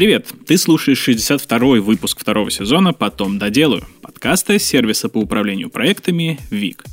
[0.00, 0.32] Привет!
[0.46, 6.84] Ты слушаешь 62-й выпуск второго сезона «Потом доделаю» подкаста сервиса по управлению проектами ВИК.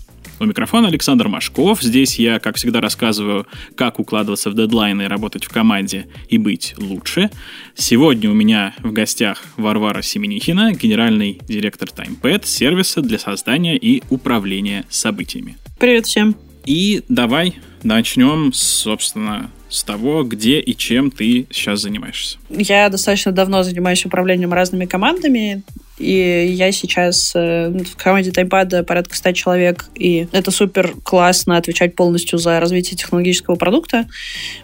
[0.41, 1.81] У микрофона Александр Машков.
[1.81, 7.29] Здесь я, как всегда, рассказываю, как укладываться в дедлайны, работать в команде и быть лучше.
[7.75, 14.83] Сегодня у меня в гостях Варвара Семенихина, генеральный директор TimePad, сервиса для создания и управления
[14.89, 15.55] событиями.
[15.79, 16.35] Привет всем.
[16.65, 22.37] И давай начнем, собственно, с того, где и чем ты сейчас занимаешься.
[22.49, 25.63] Я достаточно давно занимаюсь управлением разными командами.
[25.97, 31.95] И я сейчас э, в команде Таймпада порядка 100 человек, и это супер классно отвечать
[31.95, 34.07] полностью за развитие технологического продукта,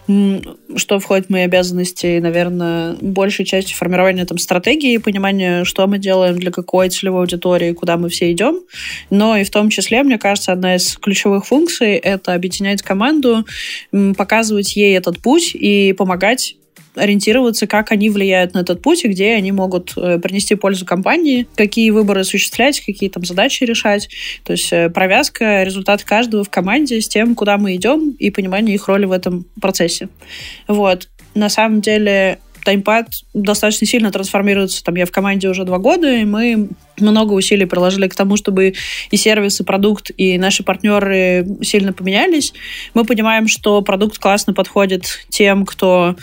[0.06, 6.38] что входит в мои обязанности, наверное, большей частью формирования там стратегии, понимания, что мы делаем,
[6.38, 8.60] для какой целевой аудитории, куда мы все идем.
[9.10, 13.44] Но и в том числе, мне кажется, одна из ключевых функций— это объединять команду,
[14.16, 16.56] показывать ей этот путь и помогать
[16.94, 21.46] ориентироваться, как они влияют на этот путь и где они могут э, принести пользу компании,
[21.56, 24.08] какие выборы осуществлять, какие там задачи решать.
[24.44, 28.74] То есть э, провязка результат каждого в команде с тем, куда мы идем, и понимание
[28.74, 30.08] их роли в этом процессе.
[30.68, 31.08] Вот.
[31.34, 34.82] На самом деле таймпад достаточно сильно трансформируется.
[34.82, 38.74] Там я в команде уже два года, и мы много усилий приложили к тому, чтобы
[39.10, 42.52] и сервис, и продукт, и наши партнеры сильно поменялись.
[42.94, 46.16] Мы понимаем, что продукт классно подходит тем, кто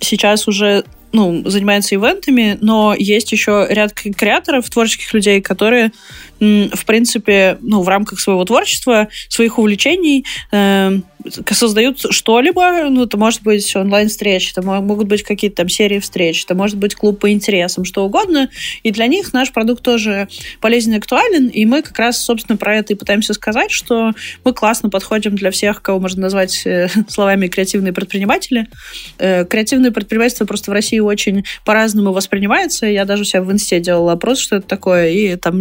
[0.00, 5.92] сейчас уже ну, занимается ивентами, но есть еще ряд креаторов, творческих людей, которые,
[6.40, 11.00] в принципе, ну, в рамках своего творчества, своих увлечений э,
[11.50, 16.54] создают что-либо, ну, это может быть онлайн-встречи, это могут быть какие-то там серии встреч, это
[16.54, 18.48] может быть клуб по интересам, что угодно,
[18.82, 20.28] и для них наш продукт тоже
[20.60, 24.12] полезен и актуален, и мы как раз, собственно, про это и пытаемся сказать, что
[24.44, 28.68] мы классно подходим для всех, кого можно назвать э, словами креативные предприниматели.
[29.18, 33.80] Э, креативное предпринимательство просто в России очень по-разному воспринимается, я даже у себя в инсте
[33.80, 35.58] делала опрос, что это такое, и там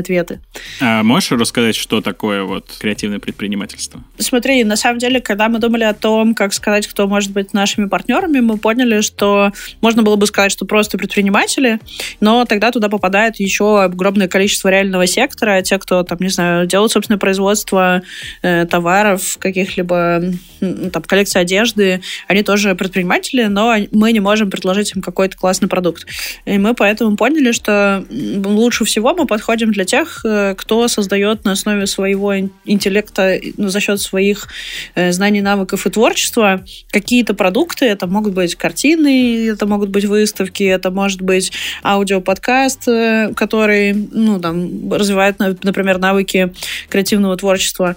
[0.00, 0.40] неоднозначные ответы.
[0.80, 4.02] А можешь рассказать, что такое вот креативное предпринимательство?
[4.18, 7.52] Смотри, на самом самом деле, когда мы думали о том, как сказать, кто может быть
[7.52, 11.78] нашими партнерами, мы поняли, что можно было бы сказать, что просто предприниматели,
[12.20, 16.92] но тогда туда попадает еще огромное количество реального сектора, те, кто, там, не знаю, делают
[16.92, 18.02] собственное производство
[18.42, 20.22] э, товаров, каких-либо
[20.60, 26.06] там, коллекции одежды, они тоже предприниматели, но мы не можем предложить им какой-то классный продукт.
[26.46, 31.52] И мы поэтому поняли, что лучше всего мы подходим для тех, э, кто создает на
[31.52, 32.32] основе своего
[32.64, 34.48] интеллекта, ну, за счет своих
[34.94, 37.86] Э, знаний, навыков и творчества какие-то продукты.
[37.86, 41.52] Это могут быть картины, это могут быть выставки, это может быть
[41.82, 46.52] аудиоподкаст, э, который ну, там, развивает, например, навыки
[46.88, 47.96] креативного творчества.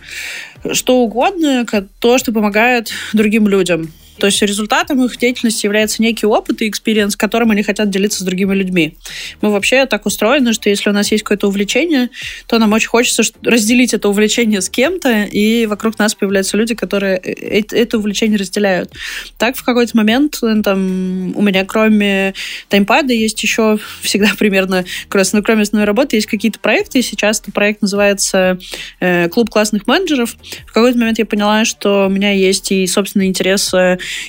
[0.72, 1.66] Что угодно,
[2.00, 3.92] то, что помогает другим людям.
[4.24, 8.22] То есть результатом их деятельности является некий опыт и experience, которым они хотят делиться с
[8.22, 8.96] другими людьми.
[9.42, 12.10] Мы вообще так устроены, что если у нас есть какое-то увлечение,
[12.48, 17.18] то нам очень хочется разделить это увлечение с кем-то, и вокруг нас появляются люди, которые
[17.18, 18.94] э, это увлечение разделяют.
[19.38, 22.34] Так в какой-то момент э, там, у меня кроме
[22.70, 27.54] Timepad а есть еще всегда примерно, ну, кроме основной работы, есть какие-то проекты, сейчас этот
[27.54, 28.58] проект называется
[29.02, 30.38] э, «Клуб классных менеджеров».
[30.66, 33.74] В какой-то момент я поняла, что у меня есть и собственный интерес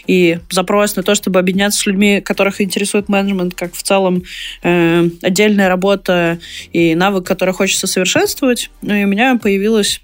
[0.07, 4.23] и запрос на то, чтобы объединяться с людьми, которых интересует менеджмент, как в целом
[4.63, 6.39] э, отдельная работа
[6.73, 8.71] и навык, который хочется совершенствовать.
[8.83, 10.01] Ну и у меня появилась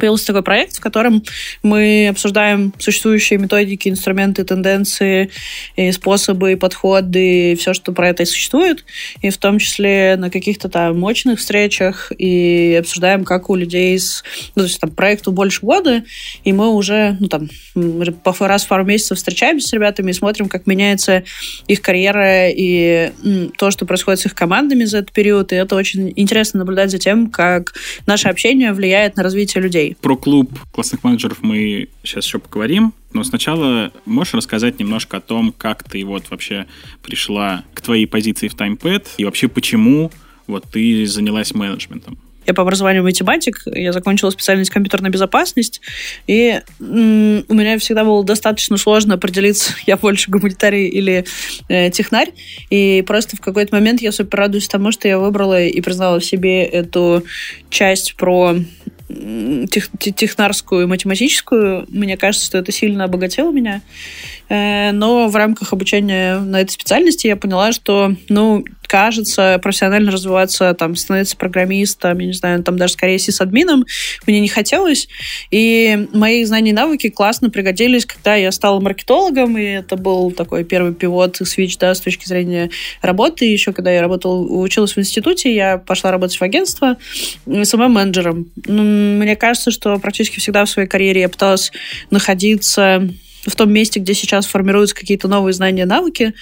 [0.00, 1.22] появился такой проект, в котором
[1.62, 5.30] мы обсуждаем существующие методики, инструменты, тенденции,
[5.76, 8.84] и способы, и подходы, и все, что про это существует,
[9.22, 14.24] и в том числе на каких-то там мощных встречах, и обсуждаем, как у людей с...
[14.54, 16.02] Ну, то есть там проекту больше года,
[16.44, 20.66] и мы уже, ну там, раз в пару месяцев встречаемся с ребятами и смотрим, как
[20.66, 21.24] меняется
[21.66, 23.12] их карьера и
[23.58, 26.98] то, что происходит с их командами за этот период, и это очень интересно наблюдать за
[26.98, 27.74] тем, как
[28.06, 29.89] наше общение влияет на развитие людей.
[30.00, 32.92] Про клуб классных менеджеров мы сейчас еще поговорим.
[33.12, 36.66] Но сначала можешь рассказать немножко о том, как ты вот вообще
[37.02, 40.10] пришла к твоей позиции в TimePad и вообще почему
[40.46, 42.18] вот ты занялась менеджментом?
[42.46, 45.80] Я по образованию математик, я закончила специальность компьютерная безопасность,
[46.26, 51.26] и м- у меня всегда было достаточно сложно определиться, я больше гуманитарий или
[51.68, 52.32] э, технарь,
[52.70, 56.24] и просто в какой-то момент я супер радуюсь тому, что я выбрала и признала в
[56.24, 57.24] себе эту
[57.68, 58.56] часть про
[59.70, 61.86] тех, технарскую и математическую.
[61.88, 63.82] Мне кажется, что это сильно обогатило меня.
[64.48, 70.74] Э, но в рамках обучения на этой специальности я поняла, что, ну, кажется, профессионально развиваться,
[70.74, 73.84] там, становиться программистом, я не знаю, там даже скорее сисадмином
[74.26, 75.06] мне не хотелось.
[75.52, 80.64] И мои знания и навыки классно пригодились, когда я стала маркетологом, и это был такой
[80.64, 82.70] первый пивот, свич, да, с точки зрения
[83.00, 83.44] работы.
[83.44, 86.96] Еще когда я работала, училась в институте, я пошла работать в агентство
[87.62, 88.50] самым менеджером.
[88.66, 91.70] Мне кажется, что практически всегда в своей карьере я пыталась
[92.10, 93.08] находиться
[93.46, 96.34] в том месте, где сейчас формируются какие-то новые знания, навыки,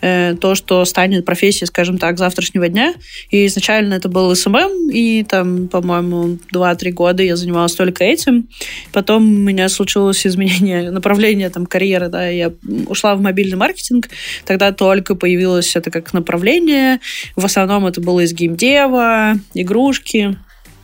[0.00, 2.94] э, то, что станет профессией, скажем так, завтрашнего дня.
[3.30, 8.48] И изначально это был SMM, и там, по-моему, 2-3 года я занималась только этим.
[8.92, 12.52] Потом у меня случилось изменение направления там, карьеры, да, я
[12.86, 14.08] ушла в мобильный маркетинг,
[14.44, 17.00] тогда только появилось это как направление.
[17.34, 20.36] В основном это было из gamedev а, игрушки,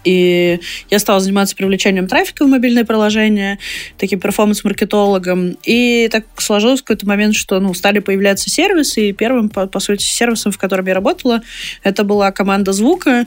[0.05, 0.61] и
[0.91, 3.59] я стала заниматься привлечением трафика в мобильное приложение,
[3.99, 5.57] таким перформанс-маркетологом.
[5.65, 9.09] И так сложилось в какой-то момент, что ну, стали появляться сервисы.
[9.09, 11.43] И первым, по, по сути, сервисом, в котором я работала,
[11.83, 13.27] это была команда звука.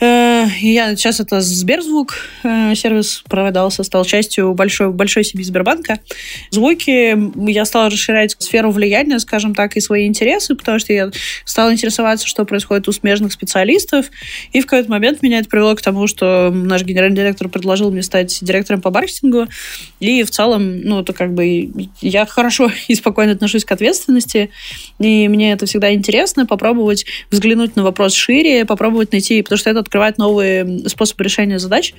[0.00, 6.00] Э, я сейчас это Сберзвук э, сервис продался, стал частью большой, большой семьи Сбербанка.
[6.50, 7.18] Звуки
[7.50, 11.10] я стала расширять сферу влияния, скажем так, и свои интересы, потому что я
[11.44, 14.06] стала интересоваться, что происходит у смежных специалистов.
[14.52, 18.02] И в какой-то момент меня это привело к тому, что наш генеральный директор предложил мне
[18.02, 19.48] стать директором по маркетингу.
[20.00, 21.70] И в целом, ну, это как бы
[22.00, 24.48] я хорошо и спокойно отношусь к ответственности.
[24.98, 29.89] И мне это всегда интересно попробовать взглянуть на вопрос шире, попробовать найти, потому что этот
[29.90, 31.94] открывать новые способы решения задач.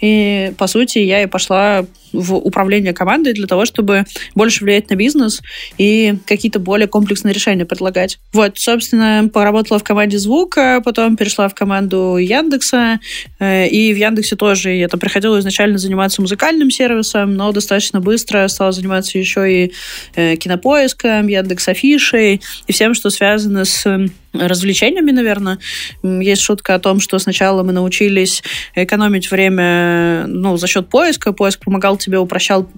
[0.00, 4.04] И, по сути, я и пошла в управление командой для того, чтобы
[4.34, 5.42] больше влиять на бизнес
[5.78, 8.18] и какие-то более комплексные решения предлагать.
[8.32, 12.98] Вот, собственно, поработала в команде звука, потом перешла в команду Яндекса,
[13.38, 18.72] э, и в Яндексе тоже это приходило изначально заниматься музыкальным сервисом, но достаточно быстро стала
[18.72, 19.72] заниматься еще и
[20.16, 23.86] э, кинопоиском, Яндекс Афишей и всем, что связано с
[24.40, 25.58] развлечениями, наверное.
[26.02, 28.42] Есть шутка о том, что сначала мы научились
[28.74, 31.32] экономить время ну, за счет поиска.
[31.32, 32.68] Поиск помогал тебе, упрощал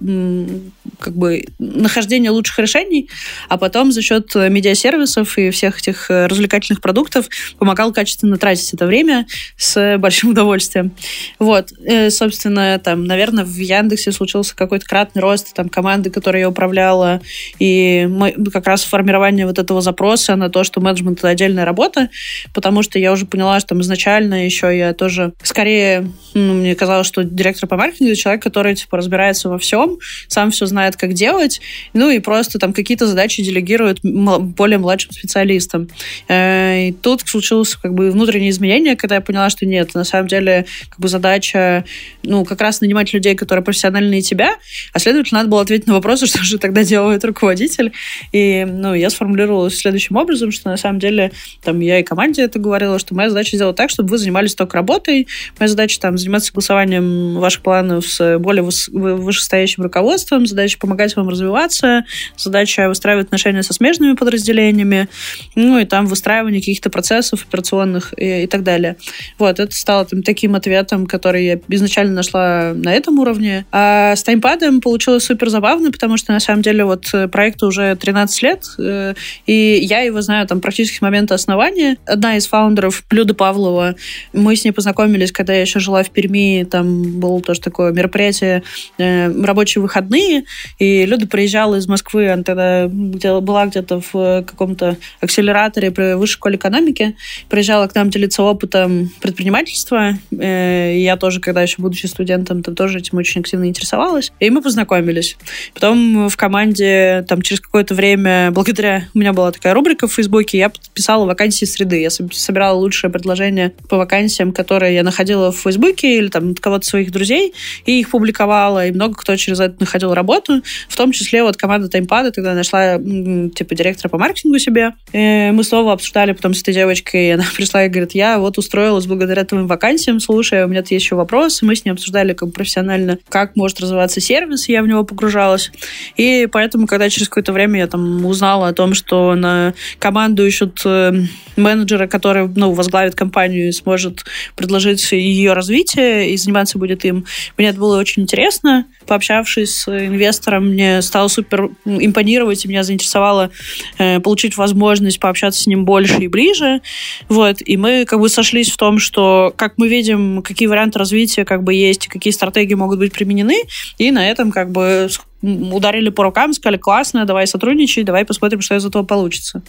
[0.99, 3.09] как бы нахождение лучших решений,
[3.47, 7.27] а потом за счет медиасервисов и всех этих развлекательных продуктов
[7.57, 9.27] помогал качественно тратить это время
[9.57, 10.91] с большим удовольствием.
[11.37, 11.71] Вот.
[11.71, 17.21] И, собственно, там, наверное, в Яндексе случился какой-то кратный рост там, команды, которой я управляла,
[17.59, 22.09] и мы, как раз формирование вот этого запроса на то, что менеджмент— это отдельная работа,
[22.53, 27.07] потому что я уже поняла, что там изначально еще я тоже скорее, ну, мне казалось,
[27.07, 29.97] что директор по маркетингу человек, который типа разбирается во всем,
[30.27, 31.61] сам все знает, как делать,
[31.93, 35.87] ну и просто там какие-то задачи делегирует более младшим специалистам.
[36.27, 40.27] Э, и тут случилось как бы внутреннее изменение, когда я поняла, что нет, на самом
[40.27, 41.85] деле как бы задача,
[42.23, 44.55] ну, как раз нанимать людей, которые профессиональнее тебя,
[44.93, 47.93] а следовательно, надо было ответить на вопросы, что же тогда делает руководитель.
[48.31, 51.31] И, ну, я сформулировала следующим образом, что на самом деле
[51.63, 54.75] там я и команде это говорила, что моя задача сделать так, чтобы вы занимались только
[54.75, 55.27] работой.
[55.59, 62.05] Моя задача там заниматься согласованием ваших планов с более вышестоящим руководством, задача помогать вам развиваться,
[62.37, 65.07] задача выстраивать отношения со смежными подразделениями,
[65.55, 68.97] ну и там выстраивание каких-то процессов операционных и, и так далее.
[69.37, 73.65] Вот, это стало там, таким ответом, который я изначально нашла на этом уровне.
[73.71, 78.43] А с таймпадом получилось супер забавно, потому что на самом деле вот проекту уже 13
[78.43, 79.13] лет, э,
[79.45, 81.97] и я его знаю там практически с момента основания.
[82.05, 83.95] Одна из фаундеров, Люда Павлова,
[84.33, 88.63] мы с ней познакомились, когда я еще жила в Перми, там было тоже такое мероприятие
[88.97, 90.43] э, рабочие выходные,
[90.77, 96.55] и Люда приезжала из Москвы, она тогда была где-то в каком-то акселераторе при высшей школе
[96.55, 97.15] экономики,
[97.49, 100.13] приезжала к нам делиться опытом предпринимательства.
[100.31, 104.31] Э, я тоже, когда еще будучи студентом, там тоже этим очень активно интересовалась.
[104.39, 105.37] И мы познакомились.
[105.73, 109.07] Потом в команде там через какое-то время, благодаря...
[109.13, 112.01] У меня была такая рубрика в Фейсбуке, я писала вакансии среды.
[112.01, 116.85] Я собирала лучшие предложения по вакансиям, которые я находила в Фейсбуке или там от кого-то
[116.85, 117.53] своих друзей,
[117.85, 120.48] и их публиковала, и много кто через это находил работу,
[120.87, 124.93] в том числе вот команда Таймпада тогда нашла типа директора по маркетингу себе.
[125.13, 128.57] И мы снова обсуждали потом с этой девочкой, и она пришла и говорит, я вот
[128.57, 132.33] устроилась благодаря твоим вакансиям, слушай, у меня тут есть еще вопросы, мы с ней обсуждали
[132.33, 135.71] как профессионально, как может развиваться сервис, я в него погружалась.
[136.17, 140.81] И поэтому, когда через какое-то время я там узнала о том, что на команду ищут
[140.85, 141.13] э,
[141.55, 144.25] менеджера, который ну, возглавит компанию и сможет
[144.55, 147.25] предложить ее развитие и заниматься будет им.
[147.57, 148.85] Мне это было очень интересно.
[149.05, 153.51] Пообщавшись с инвестором, мне стало супер импонировать, и меня заинтересовало
[153.97, 156.81] э, получить возможность пообщаться с ним больше и ближе.
[157.27, 157.57] Вот.
[157.63, 161.63] И мы как бы сошлись в том, что как мы видим, какие варианты развития как
[161.63, 163.63] бы есть, какие стратегии могут быть применены,
[163.97, 165.09] и на этом как бы
[165.41, 169.61] ударили по рукам, сказали, классно, давай сотрудничай, давай посмотрим, что из этого получится.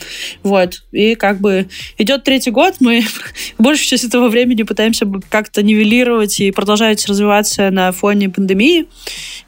[0.42, 0.82] Вот.
[0.92, 3.02] И как бы идет третий год, мы
[3.58, 8.86] большую часть этого времени пытаемся как-то нивелировать и продолжать развиваться на фоне пандемии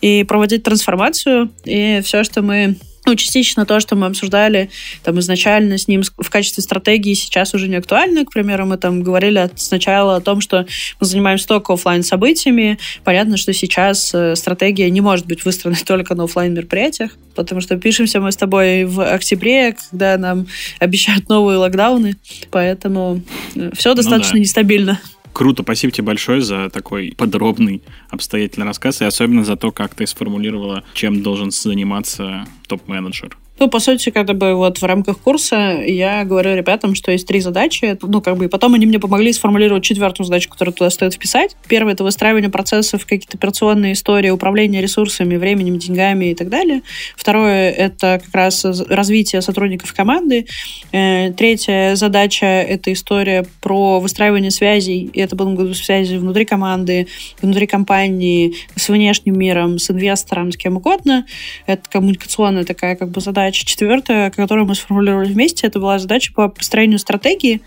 [0.00, 1.50] и проводить трансформацию.
[1.64, 4.70] И все, что мы ну, частично то, что мы обсуждали
[5.02, 8.24] там изначально с ним в качестве стратегии, сейчас уже не актуально.
[8.24, 10.66] К примеру, мы там говорили сначала о том, что
[11.00, 12.78] мы занимаемся только офлайн событиями.
[13.04, 17.76] Понятно, что сейчас э, стратегия не может быть выстроена только на офлайн мероприятиях, потому что
[17.76, 20.46] пишемся мы с тобой в октябре, когда нам
[20.78, 22.16] обещают новые локдауны,
[22.50, 23.22] поэтому
[23.56, 24.40] э, все достаточно ну, да.
[24.40, 25.00] нестабильно.
[25.32, 30.06] Круто, спасибо тебе большое за такой подробный, обстоятельный рассказ, и особенно за то, как ты
[30.06, 33.36] сформулировала, чем должен заниматься топ-менеджер.
[33.58, 37.40] Ну, по сути, как бы вот в рамках курса я говорю ребятам, что есть три
[37.40, 37.96] задачи.
[38.02, 41.54] Ну, как бы, и потом они мне помогли сформулировать четвертую задачу, которую туда стоит вписать.
[41.68, 46.82] Первое— это выстраивание процессов, какие-то операционные истории, управление ресурсами, временем, деньгами и так далее.
[47.14, 50.46] Второе— это как раз развитие сотрудников команды.
[50.90, 55.10] Э, третья задача— это история про выстраивание связей.
[55.12, 57.06] И это будут связи внутри команды,
[57.42, 61.26] внутри компании, с внешним миром, с инвестором, с кем угодно.
[61.66, 63.66] Это коммуникационная такая как бы задача задача.
[63.66, 67.60] Четвертая, которую мы сформулировали вместе, это была задача по построению стратегии,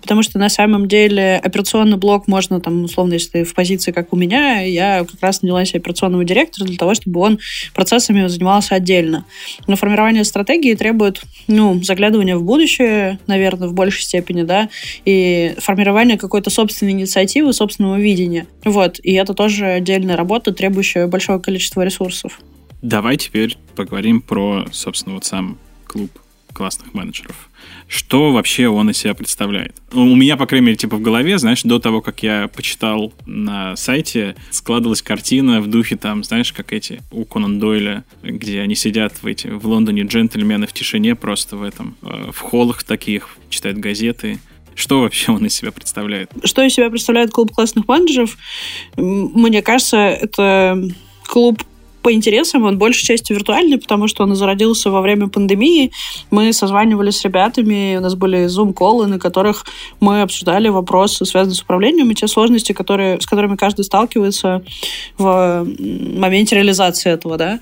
[0.00, 4.16] потому что на самом деле операционный блок можно, там, условно, если в позиции, как у
[4.16, 7.38] меня, я как раз наняла себе операционного директора для того, чтобы он
[7.74, 9.24] процессами занимался отдельно.
[9.66, 14.68] Но формирование стратегии требует, ну, заглядывания в будущее, наверное, в большей степени, да,
[15.04, 18.46] и формирование какой-то собственной инициативы, собственного видения.
[18.64, 22.40] Вот, и это тоже отдельная работа, требующая большого количества ресурсов.
[22.82, 26.10] Давай теперь поговорим про, собственно, вот сам клуб
[26.52, 27.48] классных менеджеров.
[27.86, 29.76] Что вообще он из себя представляет?
[29.92, 33.76] У меня, по крайней мере, типа в голове, знаешь, до того, как я почитал на
[33.76, 39.14] сайте, складывалась картина в духе там, знаешь, как эти у Конан Дойля, где они сидят
[39.22, 43.78] в, эти, в Лондоне джентльмены в тишине просто в этом, э, в холлах таких, читают
[43.78, 44.38] газеты.
[44.74, 46.30] Что вообще он из себя представляет?
[46.44, 48.36] Что из себя представляет клуб классных менеджеров?
[48.96, 50.80] Мне кажется, это
[51.26, 51.62] клуб
[52.02, 55.92] по интересам он большей частью виртуальный, потому что он зародился во время пандемии.
[56.30, 59.66] Мы созванивались с ребятами, у нас были зум-колы, на которых
[60.00, 64.62] мы обсуждали вопросы, связанные с управлением, и те сложности, которые, с которыми каждый сталкивается
[65.18, 65.66] в
[66.16, 67.36] моменте реализации этого.
[67.36, 67.60] Да?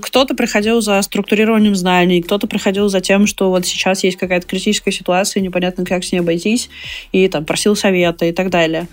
[0.00, 4.92] Кто-то приходил за структурированием знаний, кто-то приходил за тем, что вот сейчас есть какая-то критическая
[4.92, 6.70] ситуация, непонятно, как с ней обойтись,
[7.12, 8.88] и там просил совета и так далее.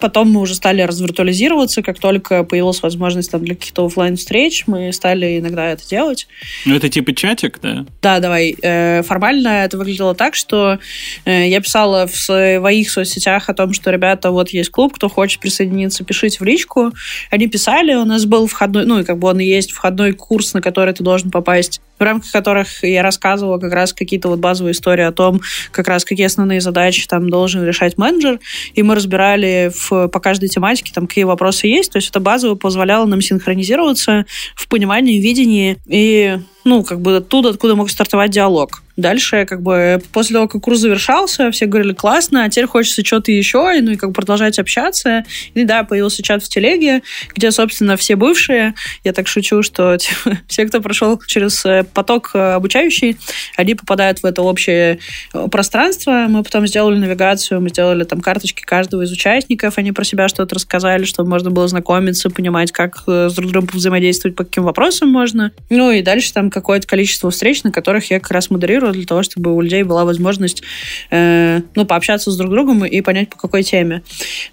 [0.00, 4.92] Потом мы уже стали развиртуализироваться, как только появилась возможность там, для каких-то офлайн онлайн-встреч, мы
[4.92, 6.26] стали иногда это делать.
[6.66, 7.86] Ну, это типа чатик, да?
[8.00, 8.54] Да, давай.
[8.62, 10.78] Э, формально это выглядело так, что
[11.24, 15.40] э, я писала в своих соцсетях о том, что, ребята, вот есть клуб, кто хочет
[15.40, 16.92] присоединиться, пишите в личку.
[17.30, 20.54] Они писали, у нас был входной, ну, и как бы он и есть входной курс,
[20.54, 24.72] на который ты должен попасть в рамках которых я рассказывала как раз какие-то вот базовые
[24.72, 25.40] истории о том,
[25.70, 28.40] как раз какие основные задачи там должен решать менеджер,
[28.74, 32.56] и мы разбирали в, по каждой тематике, там, какие вопросы есть, то есть это базово
[32.56, 38.81] позволяло нам синхронизироваться в понимании, видении и ну, как бы оттуда, откуда мог стартовать диалог.
[38.96, 43.32] Дальше, как бы, после того, как курс завершался, все говорили, классно, а теперь хочется что-то
[43.32, 45.24] еще, и, ну, и как продолжать общаться.
[45.54, 47.02] И да, появился чат в телеге,
[47.34, 52.32] где, собственно, все бывшие, я так шучу, что типа, все, кто прошел через э, поток
[52.34, 53.16] э, обучающий,
[53.56, 54.98] они попадают в это общее
[55.32, 56.26] э, пространство.
[56.28, 60.54] Мы потом сделали навигацию, мы сделали там карточки каждого из участников, они про себя что-то
[60.54, 65.52] рассказали, чтобы можно было знакомиться, понимать, как с друг другом взаимодействовать, по каким вопросам можно.
[65.70, 69.22] Ну, и дальше там какое-то количество встреч, на которых я как раз модерирую для того,
[69.22, 70.62] чтобы у людей была возможность
[71.10, 74.02] э, ну, пообщаться с друг другом и понять, по какой теме.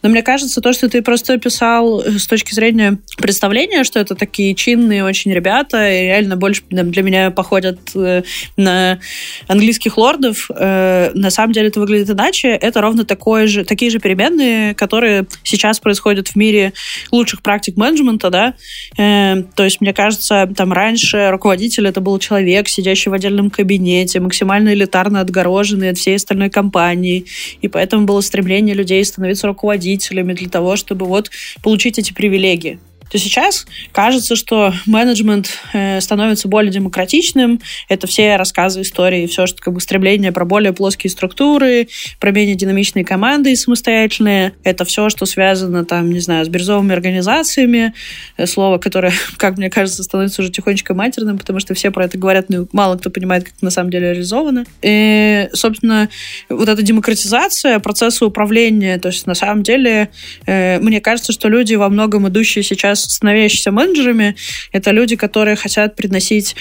[0.03, 4.15] Но мне кажется, то, что ты просто описал э, с точки зрения представления, что это
[4.15, 8.23] такие чинные очень ребята, и реально больше для меня походят э,
[8.57, 8.99] на
[9.47, 12.49] английских лордов, э, на самом деле это выглядит иначе.
[12.49, 16.73] Это ровно такое же, такие же переменные, которые сейчас происходят в мире
[17.11, 18.53] лучших практик менеджмента, да.
[18.97, 24.18] Э, то есть, мне кажется, там раньше руководители это был человек, сидящий в отдельном кабинете,
[24.19, 27.25] максимально элитарно отгороженный от всей остальной компании.
[27.61, 31.29] И поэтому было стремление людей становиться руководителями для того, чтобы вот
[31.63, 37.59] получить эти привилегии то сейчас кажется, что менеджмент э, становится более демократичным.
[37.87, 41.87] Это все рассказы, истории, все, что как бы стремление про более плоские структуры,
[42.19, 44.53] про менее динамичные команды и самостоятельные.
[44.63, 47.93] Это все, что связано, там, не знаю, с бирюзовыми организациями.
[48.37, 52.17] Э, слово, которое, как мне кажется, становится уже тихонечко матерным, потому что все про это
[52.17, 54.65] говорят, но мало кто понимает, как на самом деле реализовано.
[54.81, 56.09] И, собственно,
[56.49, 60.09] вот эта демократизация процесса управления, то есть на самом деле,
[60.45, 64.35] э, мне кажется, что люди во многом идущие сейчас сейчас становящиеся менеджерами,
[64.71, 66.55] это люди, которые хотят приносить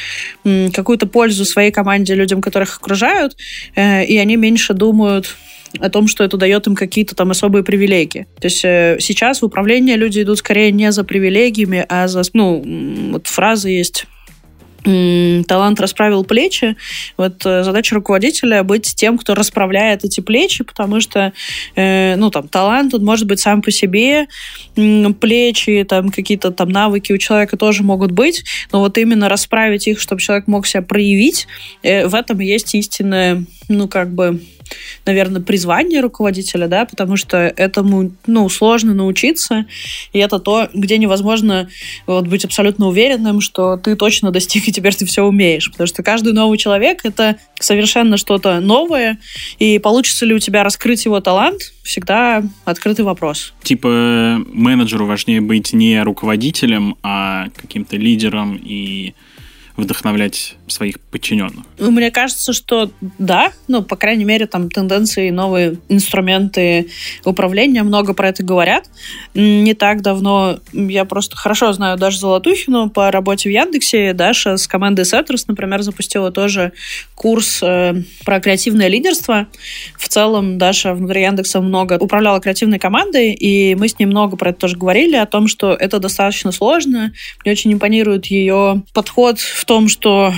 [0.72, 3.36] какую-то пользу своей команде, людям, которых окружают,
[3.74, 5.36] э, и они меньше думают
[5.80, 8.26] о том, что это дает им какие-то там особые привилегии.
[8.40, 12.22] То есть э, сейчас в управление люди идут скорее не за привилегиями, а за...
[12.32, 14.06] Ну, вот фраза есть
[14.82, 16.76] талант расправил плечи.
[17.16, 21.32] Вот э, задача руководителя быть тем, кто расправляет эти плечи, потому что,
[21.74, 24.28] э, ну, там, талант, он может быть сам по себе,
[25.20, 30.00] плечи, там, какие-то там навыки у человека тоже могут быть, но вот именно расправить их,
[30.00, 31.46] чтобы человек мог себя проявить,
[31.82, 34.40] э, в этом есть истинная, ну, как бы,
[35.06, 39.66] наверное, призвание руководителя, да, потому что этому, ну, сложно научиться,
[40.12, 41.68] и это то, где невозможно
[42.06, 46.02] вот, быть абсолютно уверенным, что ты точно достиг, и теперь ты все умеешь, потому что
[46.02, 49.18] каждый новый человек— это совершенно что-то новое,
[49.58, 53.54] и получится ли у тебя раскрыть его талант, всегда открытый вопрос.
[53.62, 53.88] Типа
[54.52, 59.14] менеджеру важнее быть не руководителем, а каким-то лидером и
[59.78, 61.64] вдохновлять своих подчиненных?
[61.78, 66.88] Ну, мне кажется, что да, ну, по крайней мере, там тенденции, новые инструменты
[67.24, 68.90] управления много про это говорят.
[69.34, 74.12] Не так давно я просто хорошо знаю Дашу Золотухину по работе в Яндексе.
[74.12, 76.72] Даша с командой Сеттерс, например, запустила тоже
[77.14, 79.46] курс э, про креативное лидерство.
[79.96, 84.50] В целом Даша внутри Яндекса много управляла креативной командой, и мы с ней много про
[84.50, 87.12] это тоже говорили, о том, что это достаточно сложно.
[87.44, 90.32] Мне очень импонирует ее подход в том, что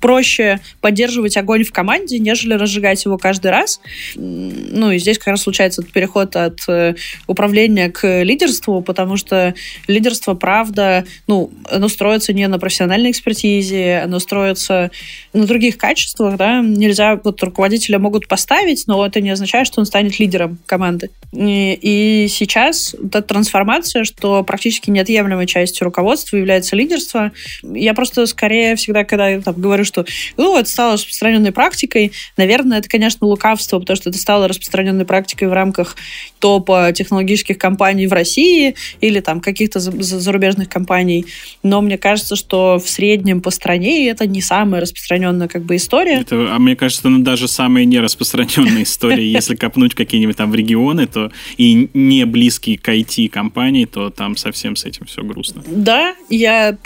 [0.00, 3.80] проще поддерживать огонь в команде, нежели разжигать его каждый раз.
[4.16, 6.94] Ну, и здесь как раз случается этот переход от э,
[7.26, 9.54] управления к лидерству, потому что
[9.86, 14.90] лидерство, правда, ну, оно строится не на профессиональной экспертизе, оно строится
[15.32, 16.60] на других качествах, да.
[16.62, 21.10] Нельзя, вот руководителя могут поставить, но это не означает, что он станет лидером команды.
[21.32, 27.32] И, и сейчас эта трансформация, что практически неотъемлемой частью руководства является лидерство.
[27.62, 30.04] Я просто скорее всегда, когда там, говорю, что
[30.36, 32.12] ну, это стало распространенной практикой.
[32.36, 35.96] Наверное, это, конечно, лукавство, потому что это стало распространенной практикой в рамках
[36.38, 41.26] топа технологических компаний в России или там каких-то зарубежных компаний.
[41.62, 46.20] Но мне кажется, что в среднем по стране это не самая распространенная как бы история.
[46.20, 49.30] Это, а мне кажется, это даже самая нераспространенная история.
[49.32, 54.76] Если копнуть какие-нибудь там в регионы, то и не близкие к IT-компании, то там совсем
[54.76, 55.62] с этим все грустно.
[55.66, 56.76] Да, я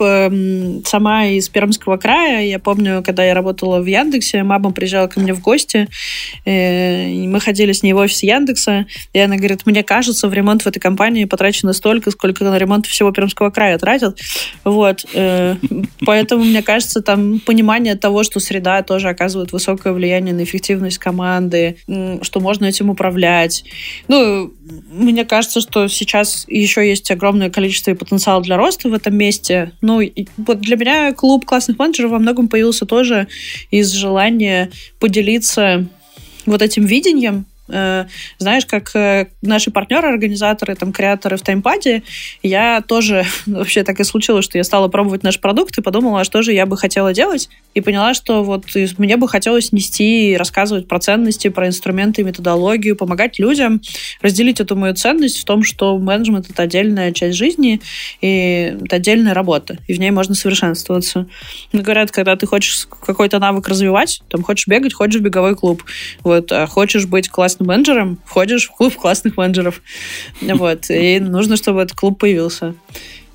[0.85, 5.33] сама из Пермского края, я помню, когда я работала в Яндексе, мама приезжала ко мне
[5.33, 5.88] в гости,
[6.44, 10.35] э, и мы ходили с ней в офис Яндекса, и она говорит, мне кажется, в
[10.35, 14.18] ремонт в этой компании потрачено столько, сколько на ремонт всего Пермского края тратят.
[14.64, 15.07] Вот.
[15.14, 15.57] Э,
[16.04, 21.76] поэтому, мне кажется, там понимание того, что среда тоже оказывает высокое влияние на эффективность команды,
[22.22, 23.64] что можно этим управлять.
[24.09, 24.52] Ну,
[24.90, 29.72] мне кажется, что сейчас еще есть огромное количество и потенциал для роста в этом месте.
[29.80, 30.00] Ну,
[30.37, 33.29] вот для меня клуб классных менеджеров во многом появился тоже
[33.70, 35.87] из желания поделиться
[36.47, 42.03] вот этим видением знаешь, как э, наши партнеры, организаторы, там, креаторы в таймпаде,
[42.42, 46.24] я тоже, вообще так и случилось, что я стала пробовать наш продукт и подумала, а
[46.24, 48.66] что же я бы хотела делать, и поняла, что вот
[48.98, 53.81] мне бы хотелось нести, рассказывать про ценности, про инструменты, методологию, помогать людям,
[54.20, 57.81] разделить эту мою ценность в том, что менеджмент— это отдельная часть жизни,
[58.20, 61.27] и это отдельная работа, и в ней можно совершенствоваться.
[61.72, 65.83] Ну, говорят, когда ты хочешь какой-то навык развивать, там, хочешь бегать, хочешь в беговой клуб,
[66.22, 69.82] вот, а хочешь быть классным классным менеджером, входишь в клуб классных менеджеров.
[70.54, 70.90] Вот.
[70.90, 72.74] И нужно, чтобы этот клуб появился.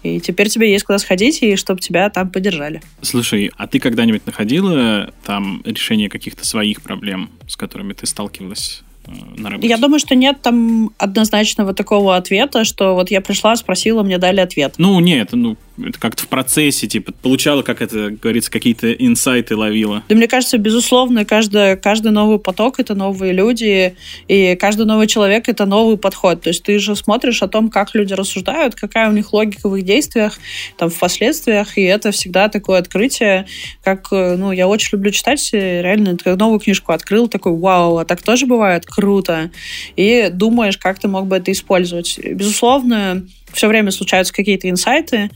[0.04, 2.82] И теперь тебе есть куда сходить, и чтобы тебя там поддержали.
[3.02, 9.12] Слушай, а ты когда-нибудь находила там решение каких-то своих проблем, с которыми ты сталкивалась Э,
[9.38, 9.68] на работе?
[9.68, 14.40] Я думаю, что нет там однозначного такого ответа, что вот я пришла, спросила, мне дали
[14.40, 14.76] ответ.
[14.78, 20.04] Ну, нет, ну, это как-то в процессе, типа, получала, как это говорится, какие-то инсайты ловила.
[20.10, 23.96] Да мне кажется, безусловно, каждый, каждый новый поток— это новые люди,
[24.28, 26.42] и каждый новый человек— это новый подход.
[26.42, 29.76] То есть ты же смотришь о том, как люди рассуждают, какая у них логика в
[29.76, 30.40] их действиях,
[30.78, 33.48] там, в последствиях, и это всегда такое открытие,
[33.84, 38.06] как, э, ну, я очень люблю читать, реально, как новую книжку открыл, такой, вау, а
[38.06, 38.86] так тоже бывает?
[38.90, 39.52] круто,
[39.96, 42.20] и думаешь, как ты мог бы это использовать.
[42.20, 45.30] Безусловно, все время случаются какие-то инсайты.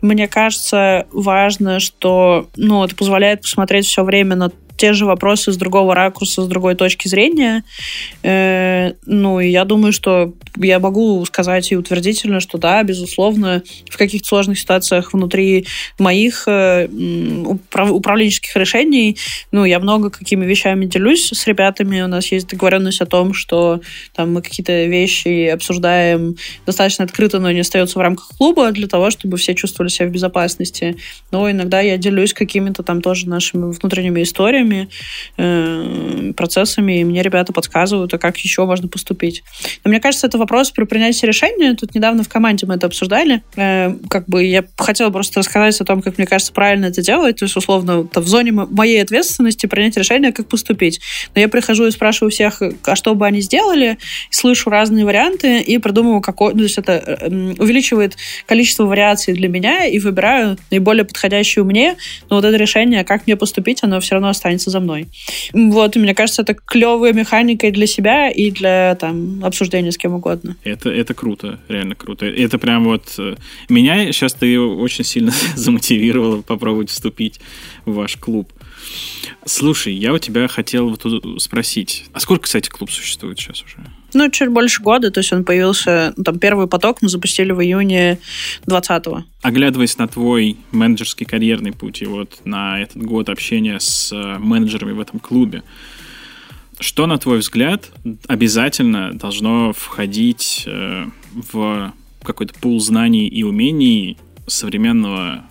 [0.00, 5.56] Мне кажется, важно, что ну, это позволяет посмотреть все время на те же вопросы с
[5.56, 7.64] другого ракурса, с другой точки зрения.
[8.22, 13.96] Э, ну, и я думаю, что я могу сказать и утвердительно, что да, безусловно, в
[13.96, 15.66] каких-то сложных ситуациях внутри
[15.98, 19.16] моих э, управленческих решений,
[19.52, 22.00] ну, я много какими вещами делюсь с ребятами.
[22.00, 23.80] У нас есть договоренность о том, что
[24.14, 29.10] там мы какие-то вещи обсуждаем достаточно открыто, но не остается в рамках клуба для того,
[29.10, 30.96] чтобы все чувствовали себя в безопасности.
[31.30, 34.73] Но иногда я делюсь какими-то там тоже нашими внутренними историями,
[35.36, 39.42] э, процессами, и мне ребята подсказывают, а как еще можно поступить.
[39.84, 41.74] Но мне кажется, это вопрос про принятие решения.
[41.74, 43.42] Тут недавно в команде мы это обсуждали.
[43.56, 47.36] Э, как бы я хотела просто рассказать о том, как мне кажется правильно это делать.
[47.36, 51.00] То есть, условно, в зоне моей ответственности принять решение, как поступить.
[51.34, 53.98] Но я прихожу и спрашиваю всех, а что бы они сделали,
[54.30, 56.52] слышу разные варианты и придумываю, какой...
[56.52, 61.96] Ну, то есть это э, увеличивает количество вариаций для меня и выбираю наиболее подходящую мне.
[62.30, 65.08] Но вот это решение, как мне поступить, оно все равно останется за мной.
[65.52, 69.98] Вот, и мне кажется, это клевая механика и для себя, и для там, обсуждения с
[69.98, 70.56] кем угодно.
[70.64, 72.26] Это, это круто, реально круто.
[72.26, 73.14] Это прям вот...
[73.18, 73.36] Э,
[73.68, 77.40] меня сейчас ты очень сильно замотивировала попробовать вступить
[77.84, 78.52] в ваш клуб.
[79.44, 81.04] Слушай, я у тебя хотел вот
[81.42, 83.78] спросить, а сколько, кстати, клуб существует сейчас уже?
[84.14, 87.60] Ну, чуть больше года, то есть он появился, ну, там, первый поток мы запустили в
[87.60, 88.18] июне
[88.66, 89.24] 20-го.
[89.42, 94.92] Оглядываясь на твой менеджерский карьерный путь и вот на этот год общения с э, менеджерами
[94.92, 95.62] в этом клубе,
[96.80, 97.90] что, на твой взгляд,
[98.26, 105.44] обязательно должно входить э, в какой-то пул знаний и умений современного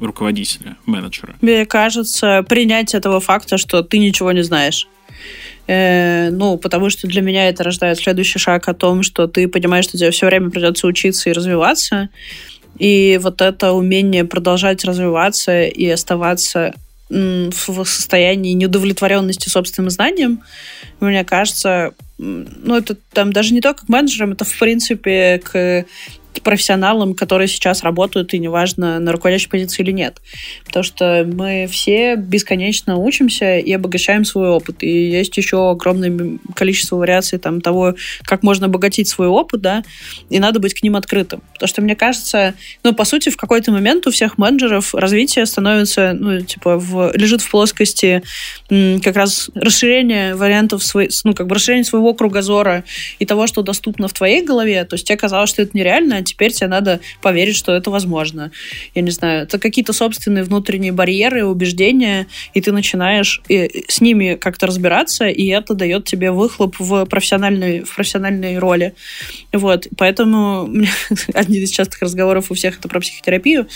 [0.00, 1.36] руководителя, менеджера?
[1.40, 4.86] Мне кажется, принять этого факта, что ты ничего не знаешь.
[5.66, 9.84] Э, ну, потому что для меня это рождает следующий шаг о том, что ты понимаешь,
[9.84, 12.08] что тебе все время придется учиться и развиваться.
[12.78, 16.74] И вот это умение продолжать развиваться и оставаться
[17.08, 20.42] в состоянии неудовлетворенности собственным знанием,
[20.98, 25.84] мне кажется, ну, это там даже не только к менеджерам, это, в принципе, к
[26.42, 30.20] профессионалам, которые сейчас работают, и неважно, на руководящей позиции или нет.
[30.64, 34.82] Потому что мы все бесконечно учимся и обогащаем свой опыт.
[34.82, 39.84] И есть еще огромное количество вариаций там, того, как можно обогатить свой опыт, да,
[40.30, 41.42] и надо быть к ним открытым.
[41.54, 46.12] Потому что, мне кажется, ну, по сути, в какой-то момент у всех менеджеров развитие становится,
[46.12, 48.22] ну, типа, в, лежит в плоскости
[48.68, 52.84] как раз расширения вариантов, свой, ну, как бы расширения своего кругозора
[53.18, 54.84] и того, что доступно в твоей голове.
[54.84, 58.50] То есть тебе казалось, что это нереально, а теперь тебе надо поверить, что это возможно.
[58.94, 64.66] Я не знаю, это какие-то собственные внутренние барьеры, убеждения, и ты начинаешь с ними как-то
[64.66, 68.94] разбираться, и это дает тебе выхлоп в профессиональной, в профессиональной роли.
[69.52, 70.68] Вот, поэтому
[71.34, 73.68] один из частых разговоров у всех это про психотерапию,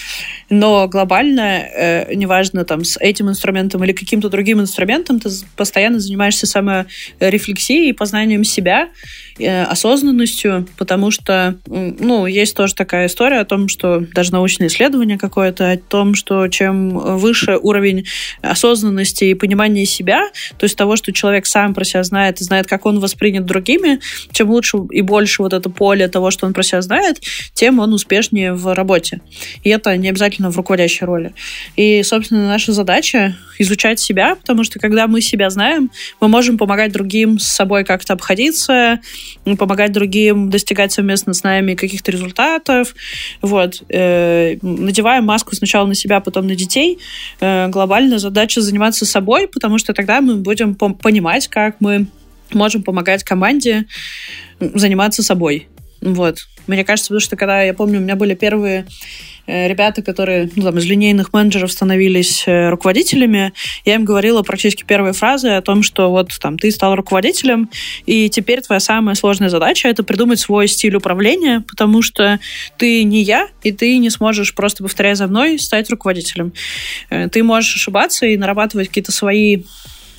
[0.48, 6.46] но глобально, э, неважно, там, с этим инструментом или каким-то другим инструментом, ты постоянно занимаешься
[6.46, 8.90] саморефлексией и познанием себя,
[9.46, 15.70] осознанностью, потому что, ну, есть тоже такая история о том, что даже научное исследование какое-то
[15.70, 18.06] о том, что чем выше уровень
[18.42, 22.66] осознанности и понимания себя, то есть того, что человек сам про себя знает и знает,
[22.66, 24.00] как он воспринят другими,
[24.32, 27.20] чем лучше и больше вот это поле того, что он про себя знает,
[27.54, 29.20] тем он успешнее в работе.
[29.64, 31.32] И это не обязательно в руководящей роли.
[31.76, 36.92] И, собственно, наша задача изучать себя, потому что когда мы себя знаем, мы можем помогать
[36.92, 39.00] другим с собой как-то обходиться,
[39.58, 42.94] помогать другим достигать совместно с нами каких-то результатов.
[43.42, 43.82] Вот.
[43.88, 46.98] Э, надеваем маску сначала на себя, потом на детей.
[47.40, 52.06] Э, глобальная задача заниматься собой, потому что тогда мы будем понимать, как мы
[52.52, 53.86] можем помогать команде
[54.58, 55.68] заниматься собой.
[56.00, 56.38] Вот.
[56.66, 58.86] Мне кажется, потому что когда, я помню, у меня были первые
[59.68, 63.52] ребята, которые ну, там, из линейных менеджеров становились э, руководителями,
[63.84, 67.68] я им говорила практически первые фразы о том, что вот там ты стал руководителем,
[68.06, 72.38] и теперь твоя самая сложная задача это придумать свой стиль управления, потому что
[72.76, 76.52] ты не я, и ты не сможешь просто повторяя за мной стать руководителем.
[77.10, 79.64] Э, ты можешь ошибаться и нарабатывать какие-то свои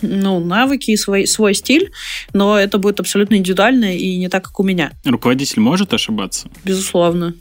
[0.01, 1.91] ну, навыки и свой, свой стиль,
[2.33, 4.91] но это будет абсолютно индивидуально и не так, как у меня.
[5.05, 6.49] Руководитель может ошибаться?
[6.63, 7.35] Безусловно.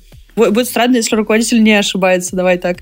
[0.48, 2.78] Будет странно, если руководитель не ошибается, давай так.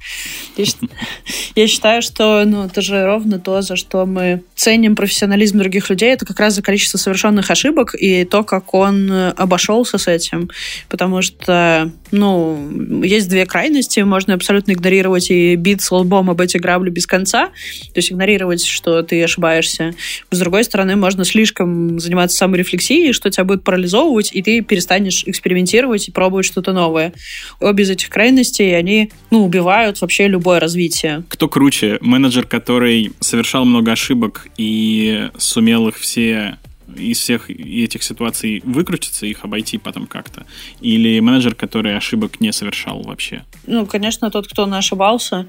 [1.54, 6.12] Я, считаю, что ну, это же ровно то, за что мы ценим профессионализм других людей,
[6.12, 10.50] это как раз за количество совершенных ошибок и то, как он э, обошелся с этим.
[10.88, 14.00] Потому что, ну, есть две крайности.
[14.00, 19.02] Можно абсолютно игнорировать и биться лбом об эти грабли без конца, то есть игнорировать, что
[19.02, 19.94] ты ошибаешься.
[20.30, 26.08] С другой стороны, можно слишком заниматься саморефлексией, что тебя будет парализовывать, и ты перестанешь экспериментировать
[26.08, 27.12] и пробовать что-то новое
[27.60, 31.24] обе из этих крайностей, они, ну, убивают вообще любое развитие.
[31.28, 31.98] Кто круче?
[32.00, 36.58] Менеджер, который совершал много ошибок и сумел их все
[36.96, 40.46] из всех этих ситуаций выкрутиться, их обойти потом как-то?
[40.80, 43.44] Или менеджер, который ошибок не совершал вообще?
[43.66, 45.46] Ну, конечно, тот, кто ошибался,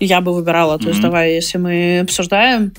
[0.00, 0.78] я бы выбирала.
[0.78, 0.88] То mm-hmm.
[0.88, 2.72] есть, давай, если мы обсуждаем,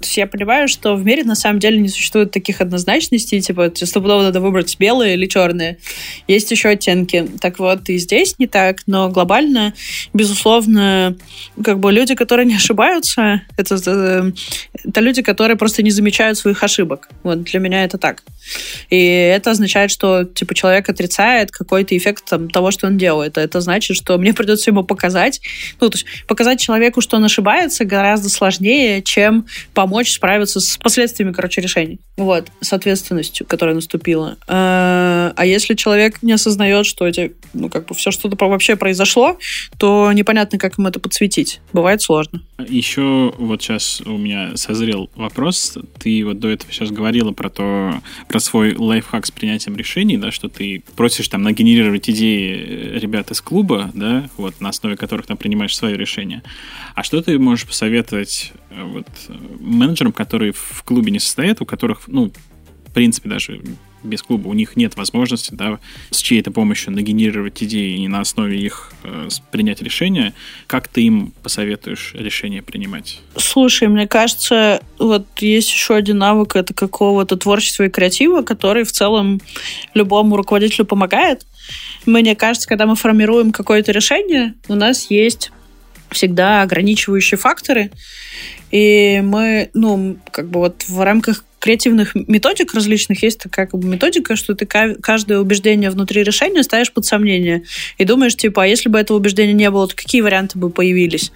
[0.00, 3.70] то есть я понимаю, что в мире на самом деле не существует таких однозначностей, типа
[3.74, 5.76] стопудово надо выбрать белые или черные.
[6.26, 7.28] Есть еще оттенки.
[7.38, 9.74] Так вот, и здесь не так, но глобально,
[10.14, 11.18] безусловно,
[11.62, 14.32] как бы люди, которые не ошибаются, это, э,
[14.88, 17.10] это люди, которые просто не замечают своих ошибок.
[17.22, 18.22] Вот для меня это так.
[18.88, 23.36] И это означает, что типа человек отрицает какой-то эффект там, того, что он делает.
[23.36, 25.42] Это значит, что мне придется ему показать,
[25.78, 30.76] ну, то есть показать человеку, что он ошибается, гораздо сложнее, чем помочь помочь справиться с
[30.76, 31.98] последствиями, короче, решений.
[32.16, 34.36] Вот, с ответственностью, которая наступила.
[34.46, 39.36] А, а если человек не осознает, что эти, ну, как бы все что-то вообще произошло,
[39.78, 41.60] то непонятно, как ему это подсветить.
[41.72, 42.40] Бывает сложно.
[42.68, 45.76] Еще вот сейчас у меня созрел вопрос.
[45.98, 50.30] Ты вот до этого сейчас говорила про то, про свой лайфхак с принятием решений, да,
[50.30, 55.36] что ты просишь там нагенерировать идеи ребят из клуба, да, вот на основе которых там
[55.36, 56.42] принимаешь свое решение.
[56.94, 59.08] А что ты можешь посоветовать э, вот,
[59.58, 62.32] менеджерам, которые в клубе не состоят, у которых, ну,
[62.86, 63.60] в принципе, даже
[64.02, 65.78] без клуба у них нет возможности да,
[66.10, 70.32] с чьей-то помощью нагенерировать идеи и на основе их э, принять решение.
[70.66, 73.20] Как ты им посоветуешь решение принимать?
[73.36, 78.92] Слушай, мне кажется, вот есть еще один навык, это какого-то творчества и креатива, который в
[78.92, 79.40] целом
[79.94, 81.46] любому руководителю помогает.
[82.06, 85.52] Мне кажется, когда мы формируем какое-то решение, у нас есть
[86.10, 87.92] всегда ограничивающие факторы,
[88.70, 93.86] и мы, ну, как бы вот в рамках креативных методик различных есть такая как бы
[93.86, 97.64] методика, что ты каждое убеждение внутри решения ставишь под сомнение
[97.98, 101.32] и думаешь, типа, а если бы этого убеждения не было, то какие варианты бы появились?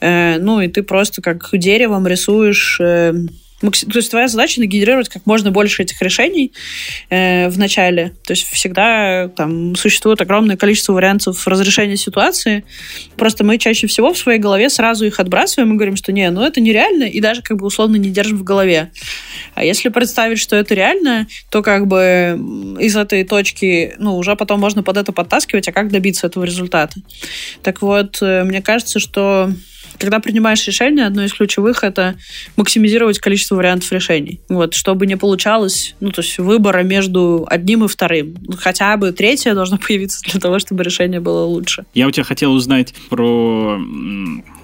[0.00, 2.78] Э, ну, и ты просто как деревом рисуешь...
[2.80, 3.14] Э,
[3.60, 6.52] то есть твоя задача нагенерировать как можно больше этих решений
[7.10, 8.12] э, в начале.
[8.24, 12.64] То есть всегда там существует огромное количество вариантов разрешения ситуации.
[13.16, 16.42] Просто мы чаще всего в своей голове сразу их отбрасываем и говорим, что не, ну
[16.42, 18.92] это нереально, и даже как бы условно не держим в голове.
[19.54, 22.38] А если представить, что это реально, то как бы
[22.78, 26.94] из этой точки, ну, уже потом можно под это подтаскивать, а как добиться этого результата.
[27.62, 29.50] Так вот, э, мне кажется, что
[29.98, 32.16] когда принимаешь решение, одно из ключевых это
[32.56, 34.40] максимизировать количество вариантов решений.
[34.48, 38.36] Вот, чтобы не получалось, ну, то есть выбора между одним и вторым.
[38.58, 41.84] Хотя бы третье должно появиться для того, чтобы решение было лучше.
[41.94, 43.80] Я у тебя хотел узнать про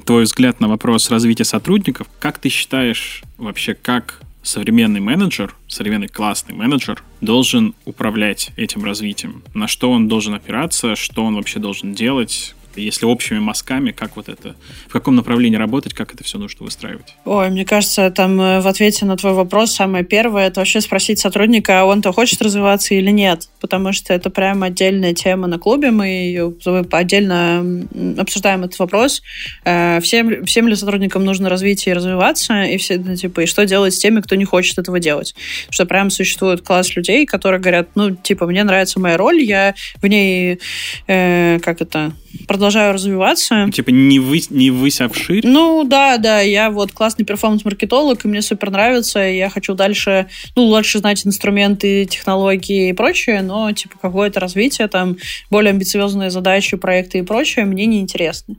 [0.04, 2.06] твой взгляд на вопрос развития сотрудников.
[2.18, 9.42] Как ты считаешь вообще, как современный менеджер, современный классный менеджер должен управлять этим развитием?
[9.54, 14.28] На что он должен опираться, что он вообще должен делать, если общими мазками, как вот
[14.28, 14.54] это,
[14.88, 17.14] в каком направлении работать, как это все нужно выстраивать?
[17.24, 21.18] Ой, мне кажется, там э, в ответе на твой вопрос самое первое, это вообще спросить
[21.18, 25.90] сотрудника, а он-то хочет развиваться или нет, потому что это прям отдельная тема на клубе,
[25.90, 26.54] мы ее
[26.90, 27.86] отдельно
[28.18, 29.22] обсуждаем этот вопрос.
[29.64, 33.64] Э, всем, всем ли сотрудникам нужно развитие и развиваться, и все, ну, типа, и что
[33.66, 35.34] делать с теми, кто не хочет этого делать?
[35.70, 40.06] Что прям существует класс людей, которые говорят, ну, типа, мне нравится моя роль, я в
[40.06, 40.58] ней,
[41.06, 42.12] э, как это,
[42.46, 43.68] продолжаю развиваться.
[43.72, 45.46] Типа не, вы, не высь, а вширь?
[45.46, 50.28] Ну, да, да, я вот классный перформанс-маркетолог, и мне супер нравится, и я хочу дальше,
[50.56, 55.16] ну, лучше знать инструменты, технологии и прочее, но, типа, какое-то развитие, там,
[55.50, 58.54] более амбициозные задачи, проекты и прочее мне не интересно.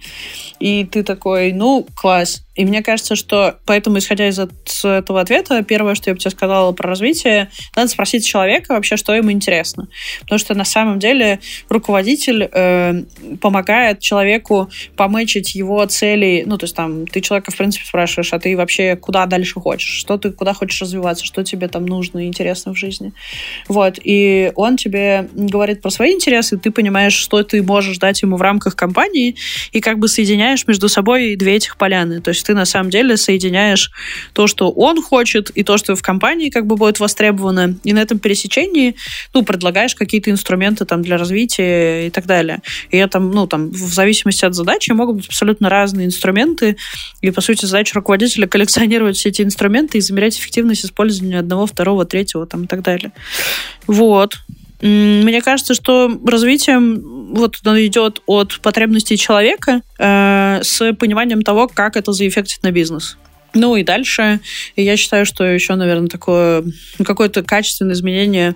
[0.59, 5.93] И ты такой, ну, класс, и мне кажется, что поэтому, исходя из этого ответа, первое,
[5.95, 9.89] что я бы тебе сказала про развитие, надо спросить человека вообще, что ему интересно.
[10.21, 11.39] Потому что на самом деле
[11.69, 13.03] руководитель э,
[13.41, 16.43] помогает человеку помычить его цели.
[16.45, 19.89] Ну, то есть там ты человека, в принципе, спрашиваешь, а ты вообще куда дальше хочешь?
[19.89, 21.25] Что ты, куда хочешь развиваться?
[21.25, 23.11] Что тебе там нужно и интересно в жизни?
[23.67, 23.99] Вот.
[24.01, 28.41] И он тебе говорит про свои интересы, ты понимаешь, что ты можешь дать ему в
[28.41, 29.35] рамках компании,
[29.73, 32.21] и как бы соединяешь между собой две этих поляны.
[32.21, 33.91] То есть ты на самом деле соединяешь
[34.33, 37.99] то, что он хочет, и то, что в компании как бы будет востребовано, и на
[37.99, 38.95] этом пересечении,
[39.33, 42.61] ну, предлагаешь какие-то инструменты там для развития и так далее.
[42.91, 46.77] И это, ну, там, в зависимости от задачи могут быть абсолютно разные инструменты,
[47.21, 52.05] и, по сути, задача руководителя коллекционировать все эти инструменты и замерять эффективность использования одного, второго,
[52.05, 53.11] третьего там и так далее.
[53.87, 54.37] Вот.
[54.81, 61.97] Мне кажется, что развитие вот оно идет от потребностей человека э, с пониманием того, как
[61.97, 63.17] это заэффектит на бизнес.
[63.53, 64.41] Ну и дальше
[64.75, 66.63] я считаю, что еще, наверное, такое
[67.03, 68.55] какое-то качественное изменение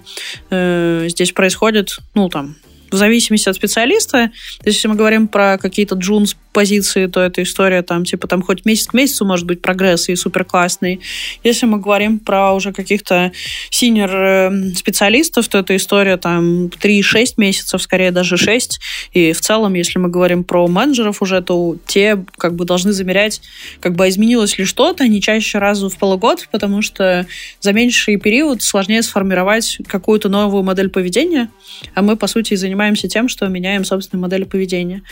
[0.50, 2.58] э, здесь происходит, ну там
[2.92, 4.32] в зависимости от специалиста.
[4.62, 8.42] То есть, если мы говорим про какие-то junior позиции, то эта история там, типа, там
[8.42, 11.00] хоть месяц к месяцу может быть прогресс и супер классный.
[11.42, 13.32] Если мы говорим про уже каких-то
[13.70, 18.78] senior эм, специалистов, то эта история там 3-6 месяцев, скорее даже 6.
[19.14, 23.42] И в целом, если мы говорим про менеджеров уже, то те как бы должны замерять,
[23.80, 27.26] как бы изменилось ли что-то, не чаще разу в полугод, потому что
[27.62, 31.50] за меньший период сложнее сформировать какую-то новую модель поведения,
[31.96, 35.04] а мы, по сути, занимаемся тем, что меняем собственную модель поведения.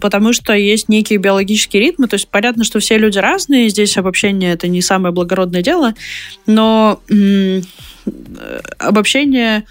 [0.00, 4.52] Потому что есть некие биологические ритмы, то есть понятно, что все люди разные, здесь обобщение
[4.52, 5.94] это не самое благородное дело,
[6.46, 7.62] но м-
[8.78, 9.64] обобщение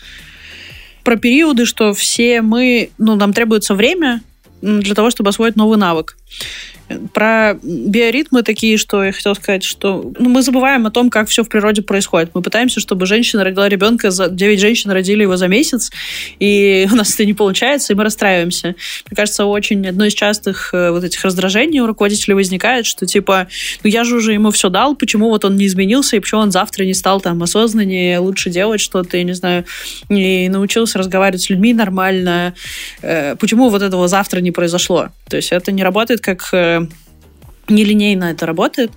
[1.03, 4.21] про периоды, что все мы, ну, нам требуется время
[4.61, 6.17] для того, чтобы освоить новый навык.
[7.13, 11.43] Про биоритмы такие, что я хотела сказать, что ну, мы забываем о том, как все
[11.43, 12.31] в природе происходит.
[12.33, 15.91] Мы пытаемся, чтобы женщина родила ребенка, за 9 женщин родили его за месяц,
[16.39, 18.75] и у нас это не получается, и мы расстраиваемся.
[19.09, 23.47] Мне кажется, очень одно из частых э, вот этих раздражений у руководителей возникает, что типа,
[23.83, 26.51] ну я же уже ему все дал, почему вот он не изменился, и почему он
[26.51, 29.65] завтра не стал там осознаннее, лучше делать что-то, я не знаю,
[30.09, 32.55] не научился разговаривать с людьми нормально,
[33.03, 35.09] э, почему вот этого завтра не произошло.
[35.29, 36.87] То есть это не работает как э,
[37.69, 38.91] нелинейно это работает.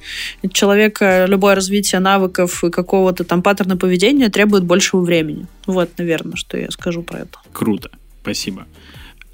[0.53, 5.47] Человека любое развитие навыков и какого-то там паттерна поведения требует большего времени.
[5.67, 7.39] Вот, наверное, что я скажу про это.
[7.53, 7.91] Круто.
[8.23, 8.67] Спасибо.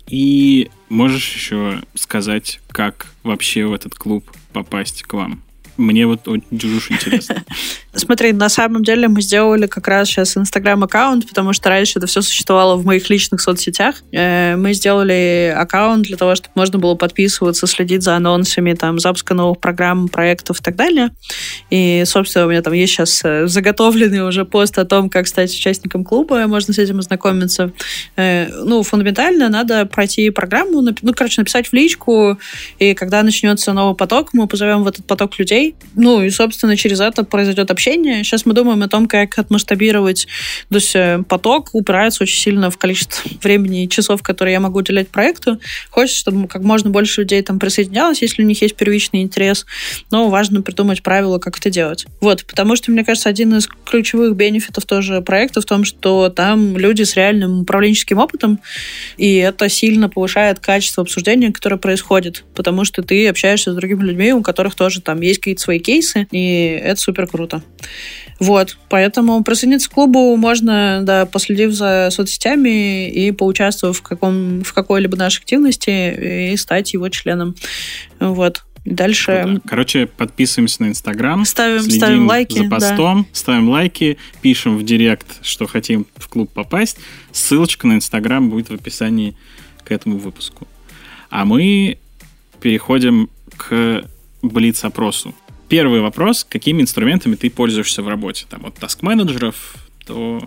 [0.09, 5.43] И можешь еще сказать, как вообще в этот клуб попасть к вам?
[5.77, 7.45] Мне вот очень интересно.
[7.99, 12.23] Смотри, на самом деле мы сделали как раз сейчас инстаграм-аккаунт, потому что раньше это все
[12.23, 13.97] существовало в моих личных соцсетях.
[14.13, 19.35] Э, мы сделали аккаунт для того, чтобы можно было подписываться, следить за анонсами, там, запуска
[19.35, 21.11] новых программ, проектов и так далее.
[21.71, 25.53] И, собственно, у меня там есть сейчас э, заготовленный уже пост о том, как стать
[25.53, 27.73] участником клуба, можно с этим ознакомиться.
[28.17, 32.39] Э, ну, фундаментально надо пройти программу, ну, короче, написать в личку,
[32.79, 37.01] и когда начнется новый поток, мы позовем в этот поток людей, ну и, собственно, через
[37.01, 37.88] это произойдет общение.
[37.95, 40.27] Сейчас мы думаем о том, как отмасштабировать.
[40.69, 44.79] То есть э, поток упирается очень сильно в количество времени и часов, которые я могу
[44.79, 45.59] уделять проекту.
[45.91, 49.67] Хочется, чтобы как можно больше людей там присоединялось, если у них есть первичный интерес.
[50.11, 52.07] Но важно придумать правила, как это делать.
[52.21, 56.77] Вот, потому что, мне кажется, один из ключевых бенефитов тоже проекта в том, что там
[56.77, 58.61] люди с реальным управленческим опытом,
[59.17, 64.33] и это сильно повышает качество обсуждения, которое происходит, потому что ты общаешься с другими людьми,
[64.33, 67.63] у которых тоже там есть какие-то свои кейсы, и это супер круто.
[68.41, 74.73] Вот, поэтому присоединиться к клубу можно, да, последив за соцсетями и поучаствовав в, каком, в
[74.73, 77.57] какой-либо нашей активности и стать его членом.
[78.21, 78.63] Вот.
[78.85, 79.61] Дальше...
[79.67, 81.45] Короче, подписываемся на Инстаграм.
[81.45, 82.59] Ставим, следим ставим лайки.
[82.59, 83.29] за постом, да.
[83.33, 86.99] ставим лайки, пишем в директ, что хотим в клуб попасть.
[87.33, 89.37] Ссылочка на Инстаграм будет в описании
[89.85, 90.67] к этому выпуску.
[91.29, 91.99] А мы
[92.61, 94.05] переходим к
[94.43, 95.35] блиц-опросу.
[95.69, 96.45] Первый вопрос.
[96.49, 98.47] Какими инструментами ты пользуешься в работе?
[98.49, 99.77] Там от таск-менеджеров
[100.07, 100.41] до,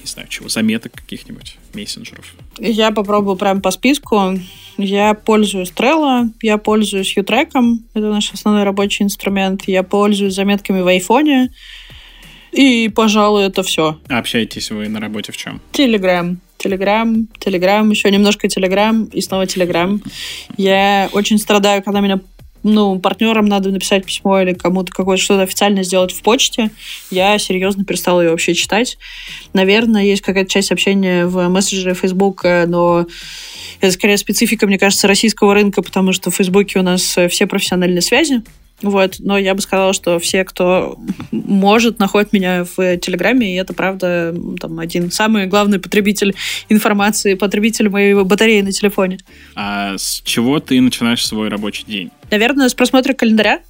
[0.00, 2.34] не знаю, чего, заметок каких-нибудь, мессенджеров.
[2.58, 4.38] Я попробую прям по списку.
[4.78, 7.50] Я пользуюсь Trello, я пользуюсь U-Track,
[7.92, 9.64] это наш основной рабочий инструмент.
[9.66, 11.50] Я пользуюсь заметками в айфоне.
[12.52, 13.98] И, пожалуй, это все.
[14.08, 15.60] А общаетесь вы на работе в чем?
[15.72, 16.40] Телеграм.
[16.58, 20.00] Телеграм, Телеграм, еще немножко Телеграм и снова Телеграм.
[20.56, 22.20] Я очень страдаю, когда меня
[22.62, 26.70] ну, партнерам надо написать письмо или кому-то какое-то что-то официально сделать в почте,
[27.10, 28.98] я серьезно перестала ее вообще читать.
[29.52, 33.06] Наверное, есть какая-то часть общения в мессенджере Facebook, но
[33.80, 38.02] это скорее специфика, мне кажется, российского рынка, потому что в Фейсбуке у нас все профессиональные
[38.02, 38.42] связи.
[38.82, 40.98] Вот, но я бы сказала, что все, кто
[41.30, 46.34] может, находят меня в Телеграме, и это, правда, там один самый главный потребитель
[46.68, 49.18] информации, потребитель моей батареи на телефоне.
[49.54, 52.10] А с чего ты начинаешь свой рабочий день?
[52.30, 53.60] Наверное, с просмотра календаря.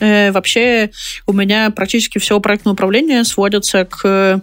[0.00, 0.90] Э, вообще
[1.26, 4.40] у меня практически все проектное управление сводится к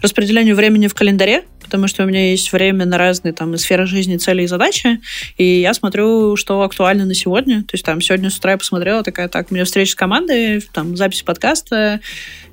[0.00, 4.16] распределению времени в календаре потому что у меня есть время на разные там сферы жизни,
[4.16, 5.00] цели и задачи,
[5.36, 7.60] и я смотрю, что актуально на сегодня.
[7.60, 10.62] То есть там сегодня с утра я посмотрела, такая, так, у меня встреча с командой,
[10.72, 12.00] там запись подкаста,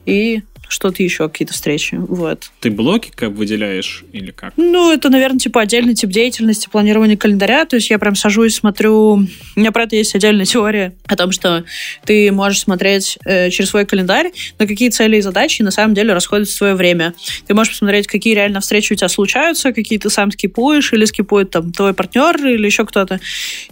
[0.05, 1.95] и что-то еще, какие-то встречи.
[1.95, 2.51] Вот.
[2.59, 4.53] Ты блоки как выделяешь или как?
[4.57, 7.65] Ну, это, наверное, типа отдельный тип деятельности, планирование календаря.
[7.65, 9.25] То есть я прям сажусь, смотрю...
[9.55, 11.63] У меня про это есть отдельная теория о том, что
[12.05, 16.13] ты можешь смотреть э, через свой календарь, на какие цели и задачи на самом деле
[16.13, 17.13] расходится свое время.
[17.47, 21.51] Ты можешь посмотреть, какие реально встречи у тебя случаются, какие ты сам скипуешь, или скипует
[21.51, 23.19] там твой партнер, или еще кто-то.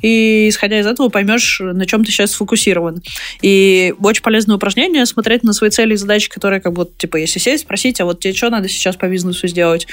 [0.02, 3.02] И исходя из этого поймешь, на чем ты сейчас сфокусирован.
[3.42, 7.18] И очень полезное упражнение смотреть на свои цели и задачи, которые как бы вот, типа,
[7.18, 9.88] если сесть, спросить, а вот тебе что надо сейчас по бизнесу сделать?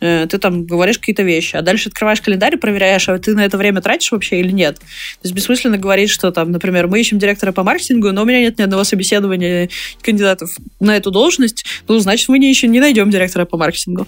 [0.00, 3.44] Э, ты там говоришь какие-то вещи, а дальше открываешь календарь и проверяешь, а ты на
[3.44, 4.78] это время тратишь вообще или нет.
[4.78, 4.84] То
[5.24, 8.58] есть бессмысленно говорить, что там, например, мы ищем директора по маркетингу, но у меня нет
[8.58, 9.70] ни одного собеседования
[10.02, 14.06] кандидатов на эту должность, ну, значит, мы не ищем, не найдем директора по маркетингу.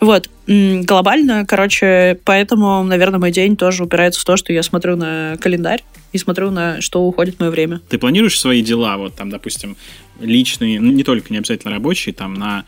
[0.00, 0.30] Вот.
[0.46, 5.82] Глобально, короче, поэтому, наверное, мой день тоже упирается в то, что я смотрю на календарь
[6.12, 7.80] и смотрю на что уходит мое время.
[7.88, 9.76] Ты планируешь свои дела, вот там, допустим,
[10.20, 12.64] личные, ну, не только, не обязательно рабочие, там, на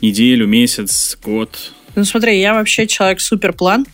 [0.00, 3.86] неделю, месяц, год, ну, смотри, я вообще человек суперплан.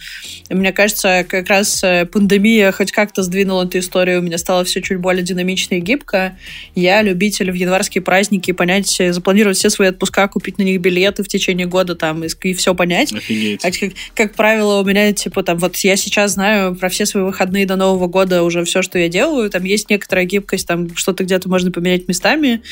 [0.49, 4.65] И мне кажется, как раз э, пандемия хоть как-то сдвинула эту историю, у меня стало
[4.65, 6.37] все чуть более динамично и гибко.
[6.75, 11.23] Я любитель в январские праздники понять, э, запланировать все свои отпуска, купить на них билеты
[11.23, 13.13] в течение года там и, и все понять.
[13.13, 13.65] Офигеть.
[13.65, 17.23] А, как, как правило, у меня, типа, там, вот я сейчас знаю про все свои
[17.23, 19.51] выходные до Нового года уже все, что я делаю.
[19.51, 22.63] Там есть некоторая гибкость, там что-то где-то можно поменять местами.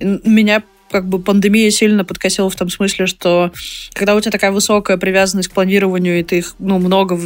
[0.00, 0.62] Меня
[0.94, 3.50] как бы пандемия сильно подкосила в том смысле, что
[3.94, 7.18] когда у тебя такая высокая привязанность к планированию, и ты их, ну, много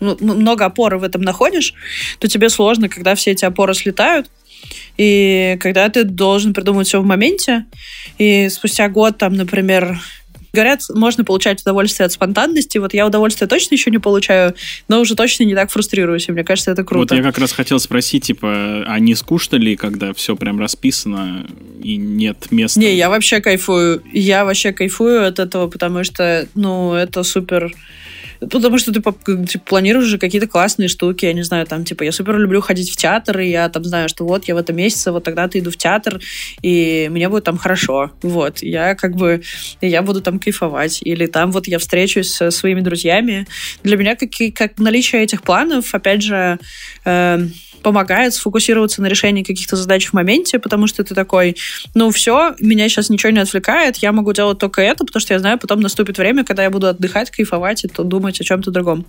[0.00, 1.72] ну, много опоры в этом находишь,
[2.18, 4.28] то тебе сложно, когда все эти опоры слетают,
[4.98, 7.64] и когда ты должен придумать все в моменте,
[8.18, 9.98] и спустя год, там, например,
[10.52, 12.78] Говорят, можно получать удовольствие от спонтанности.
[12.78, 14.54] Вот я удовольствие точно еще не получаю,
[14.88, 16.28] но уже точно не так фрустрируюсь.
[16.28, 17.14] И мне кажется, это круто.
[17.14, 21.46] Вот я как раз хотел спросить, типа, а не скучно ли, когда все прям расписано
[21.82, 22.80] и нет места?
[22.80, 24.02] Не, я вообще кайфую.
[24.12, 27.72] Я вообще кайфую от этого, потому что, ну, это супер
[28.40, 32.12] Потому что ты типа, планируешь же какие-то классные штуки, я не знаю, там, типа, я
[32.12, 35.12] супер люблю ходить в театр, и я там знаю, что вот я в этом месяце,
[35.12, 36.20] вот тогда-то иду в театр,
[36.62, 38.10] и мне будет там хорошо.
[38.22, 39.42] Вот, я как бы,
[39.80, 41.00] я буду там кайфовать.
[41.02, 43.46] Или там вот я встречусь со своими друзьями.
[43.82, 46.58] Для меня как, как наличие этих планов, опять же,
[47.04, 47.46] э,
[47.82, 51.56] помогает сфокусироваться на решении каких-то задач в моменте, потому что ты такой,
[51.94, 55.40] ну все, меня сейчас ничего не отвлекает, я могу делать только это, потому что я
[55.40, 59.06] знаю, потом наступит время, когда я буду отдыхать, кайфовать и то думать о чем-то другом.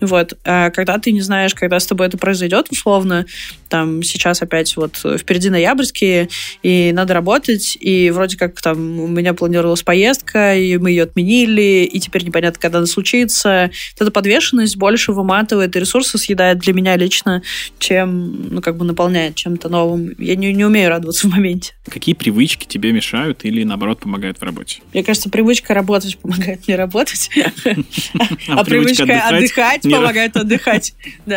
[0.00, 0.34] Вот.
[0.44, 3.26] А когда ты не знаешь, когда с тобой это произойдет, условно,
[3.68, 6.28] там сейчас опять вот впереди ноябрьские,
[6.62, 11.84] и надо работать, и вроде как там у меня планировалась поездка, и мы ее отменили,
[11.84, 13.70] и теперь непонятно, когда она случится.
[13.98, 17.42] Эта подвешенность больше выматывает и ресурсы съедает для меня лично,
[17.78, 20.14] чем прям, ну, как бы наполняет чем-то новым.
[20.18, 21.74] Я не, не умею радоваться в моменте.
[21.88, 24.80] Какие привычки тебе мешают или, наоборот, помогают в работе?
[24.92, 27.30] Мне кажется, привычка работать помогает не работать,
[28.48, 30.94] а привычка отдыхать помогает отдыхать.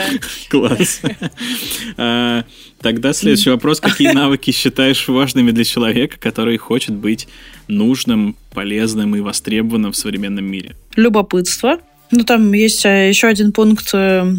[0.50, 1.02] Класс.
[1.98, 2.44] А,
[2.82, 3.80] тогда следующий вопрос.
[3.80, 7.28] Какие навыки считаешь важными для человека, который хочет быть
[7.68, 10.76] нужным, полезным и востребованным в современном мире?
[10.96, 11.80] Любопытство.
[12.12, 14.34] Ну, там есть а, еще один пункт э,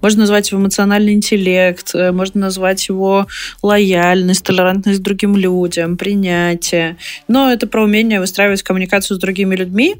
[0.00, 3.26] можно назвать его эмоциональный интеллект, э, можно назвать его
[3.62, 6.96] лояльность, толерантность к другим людям, принятие.
[7.26, 9.96] Но это про умение выстраивать коммуникацию с другими людьми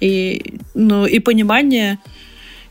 [0.00, 1.98] и, ну, и понимание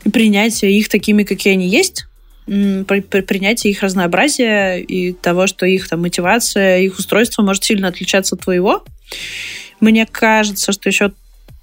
[0.04, 2.06] и принятие их такими, какие они есть,
[2.46, 7.88] при, при принятие их разнообразия и того, что их там мотивация, их устройство может сильно
[7.88, 8.84] отличаться от твоего.
[9.80, 11.12] Мне кажется, что еще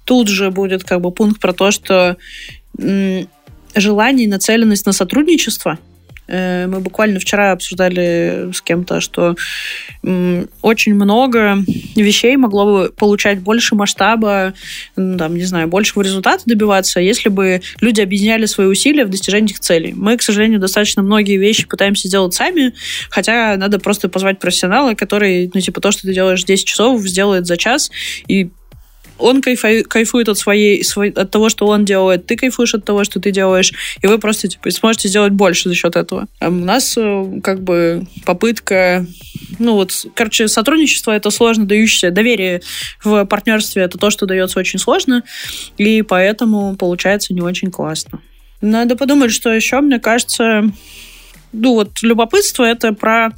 [0.04, 2.16] тут же будет как бы пункт про то, что
[3.76, 5.78] желание и нацеленность на сотрудничество.
[6.28, 9.36] Э, мы буквально вчера обсуждали с кем-то, что
[10.62, 11.58] очень много
[11.96, 14.54] вещей могло бы получать больше масштаба,
[14.94, 19.60] там, не знаю, большего результата добиваться, если бы люди объединяли свои усилия в достижении этих
[19.60, 19.94] целей.
[19.94, 22.72] Мы, к сожалению, достаточно многие вещи пытаемся делать сами,
[23.10, 27.46] хотя надо просто позвать профессионала, который, ну, типа, то, что ты делаешь 10 часов, сделает
[27.46, 27.90] за час,
[28.28, 28.50] и
[29.18, 30.82] он кайфует от своей,
[31.14, 34.48] от того, что он делает, ты кайфуешь от того, что ты делаешь, и вы просто
[34.48, 36.26] типа, сможете сделать больше за счет этого.
[36.40, 39.06] А у нас э, как бы попытка,
[39.58, 42.62] ну вот, короче, сотрудничество это сложно дающееся, доверие
[43.02, 45.22] в партнерстве это то, что дается очень сложно,
[45.78, 48.20] и поэтому получается не очень классно.
[48.60, 50.70] Надо подумать, что еще, мне кажется,
[51.52, 53.30] ну вот любопытство это про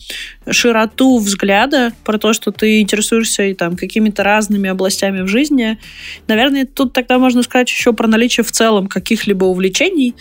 [0.50, 5.78] широту взгляда, про то, что ты интересуешься и там какими-то разными областями в жизни.
[6.26, 10.14] Наверное, тут тогда можно сказать еще про наличие в целом каких-либо увлечений,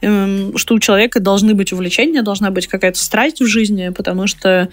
[0.00, 4.68] эм, что у человека должны быть увлечения, должна быть какая-то страсть в жизни, потому что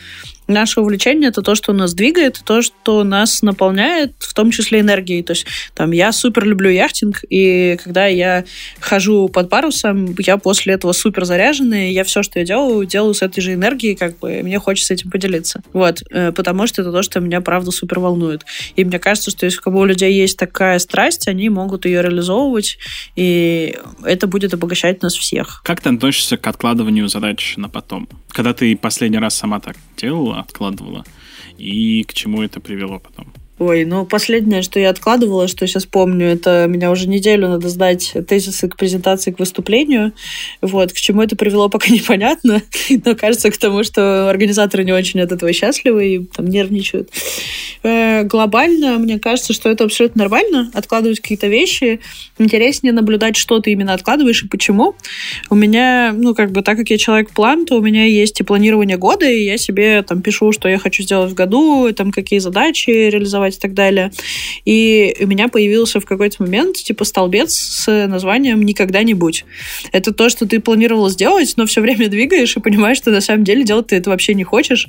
[0.47, 5.23] наше увлечение это то, что нас двигает, то, что нас наполняет, в том числе энергией.
[5.23, 8.45] То есть там я супер люблю яхтинг, и когда я
[8.79, 13.21] хожу под парусом, я после этого супер заряженная, я все, что я делаю, делаю с
[13.21, 15.61] этой же энергией, как бы мне хочется этим поделиться.
[15.73, 18.45] Вот, э, потому что это то, что меня, правда, супер волнует.
[18.75, 22.77] И мне кажется, что если у людей есть такая страсть, они могут ее реализовывать,
[23.15, 25.61] и это будет обогащать нас всех.
[25.63, 28.09] Как ты относишься к откладыванию задач на потом?
[28.29, 31.05] Когда ты последний раз сама так делала, откладывала,
[31.57, 33.33] и к чему это привело потом?
[33.57, 38.13] Ой, ну последнее, что я откладывала, что сейчас помню, это меня уже неделю надо сдать
[38.27, 40.11] тезисы к презентации, к выступлению.
[40.61, 42.61] Вот, к чему это привело, пока непонятно.
[43.05, 47.09] Но кажется к тому, что организаторы не очень от этого счастливы и там нервничают.
[47.83, 52.01] Э, глобально, мне кажется, что это абсолютно нормально, откладывать какие-то вещи.
[52.37, 54.95] Интереснее наблюдать, что ты именно откладываешь и почему.
[55.49, 58.97] У меня, ну, как бы, так как я человек-план, то у меня есть и планирование
[58.97, 62.89] года, и я себе там пишу, что я хочу сделать в году, там какие задачи
[62.89, 64.11] реализовать рисовать и так далее.
[64.65, 69.45] И у меня появился в какой-то момент типа столбец с названием «Никогда-нибудь».
[69.91, 73.43] Это то, что ты планировал сделать, но все время двигаешь и понимаешь, что на самом
[73.43, 74.87] деле делать ты это вообще не хочешь.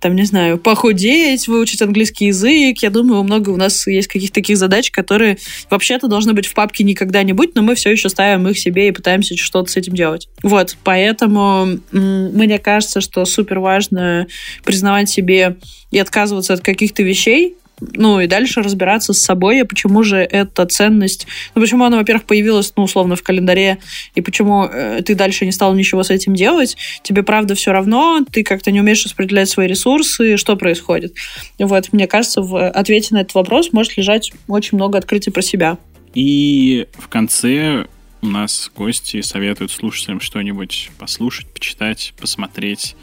[0.00, 2.82] Там, не знаю, похудеть, выучить английский язык.
[2.82, 5.38] Я думаю, много у нас есть каких-то таких задач, которые
[5.70, 9.36] вообще-то должны быть в папке «Никогда-нибудь», но мы все еще ставим их себе и пытаемся
[9.36, 10.28] что-то с этим делать.
[10.42, 14.26] Вот, поэтому мне кажется, что супер важно
[14.64, 15.56] признавать себе
[15.90, 17.56] и отказываться от каких-то вещей,
[17.92, 22.24] ну, и дальше разбираться с собой, а почему же эта ценность, ну, почему она, во-первых,
[22.24, 23.78] появилась, ну, условно, в календаре,
[24.14, 28.24] и почему э, ты дальше не стал ничего с этим делать, тебе, правда, все равно,
[28.30, 31.14] ты как-то не умеешь распределять свои ресурсы, что происходит.
[31.58, 35.78] Вот, мне кажется, в ответе на этот вопрос может лежать очень много открытий про себя.
[36.14, 37.86] И в конце
[38.20, 42.94] у нас гости советуют слушателям что-нибудь послушать, почитать, посмотреть,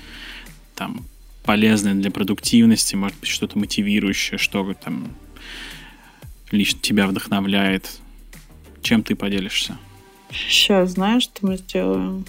[0.76, 1.06] там,
[1.50, 5.16] полезное для продуктивности, может быть, что-то мотивирующее, что там
[6.52, 7.90] лично тебя вдохновляет.
[8.84, 9.80] Чем ты поделишься?
[10.32, 12.24] Сейчас, знаешь, что мы сделаем?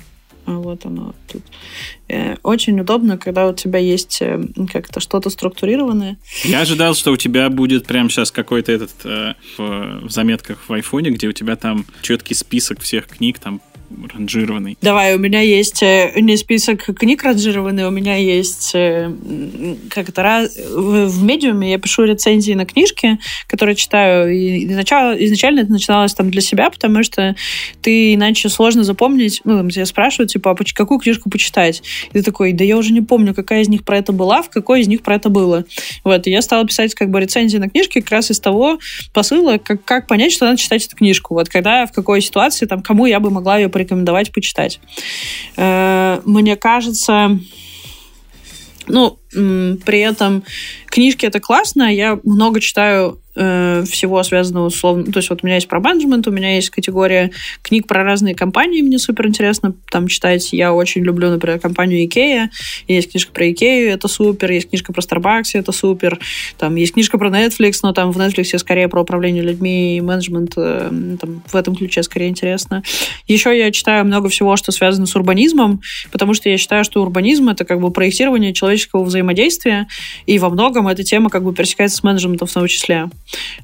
[0.47, 1.43] А вот оно тут.
[2.09, 4.41] Э, очень удобно, когда у тебя есть э,
[4.73, 6.17] как-то что-то структурированное.
[6.45, 10.73] Я ожидал, что у тебя будет прямо сейчас какой-то этот э, в, в заметках в
[10.73, 13.61] айфоне, где у тебя там четкий список всех книг, там
[14.13, 14.79] ранжированный.
[14.81, 19.13] Давай, у меня есть э, не список книг ранжированный, у меня есть э,
[19.91, 20.23] как это
[20.75, 24.33] в медиуме я пишу рецензии на книжки, которые читаю.
[24.33, 27.35] И изначально, изначально это начиналось там для себя, потому что
[27.83, 29.41] ты иначе сложно запомнить.
[29.45, 31.83] Ну, там, тебя спрашивают, типа, а какую книжку почитать?
[32.11, 34.51] И ты такой, да я уже не помню, какая из них про это была, в
[34.51, 35.65] какой из них про это было.
[36.05, 38.79] Вот, и я стала писать как бы рецензии на книжки как раз из того
[39.13, 41.35] посыла, как, как понять, что надо читать эту книжку.
[41.35, 44.81] Вот когда, в какой ситуации, там, кому я бы могла ее порекомендовать почитать.
[45.57, 47.39] Э, мне кажется,
[48.87, 50.43] ну, при этом
[50.87, 51.93] книжки это классно.
[51.95, 55.05] Я много читаю э, всего связанного условно.
[55.05, 57.31] То есть вот у меня есть про менеджмент, у меня есть категория
[57.63, 60.53] книг про разные компании, мне супер интересно там читать.
[60.53, 62.49] Я очень люблю, например, компанию Ikea.
[62.89, 64.51] Есть книжка про Ikea, это супер.
[64.51, 66.19] Есть книжка про Starbucks, это супер.
[66.59, 70.53] Там есть книжка про Netflix, но там в Netflix скорее про управление людьми и менеджмент.
[70.57, 72.83] Э, там, в этом ключе скорее интересно.
[73.27, 77.49] Еще я читаю много всего, что связано с урбанизмом, потому что я считаю, что урбанизм
[77.49, 79.20] это как бы проектирование человеческого взаимодействия,
[80.27, 83.09] и во многом эта тема как бы пересекается с менеджментом в том числе.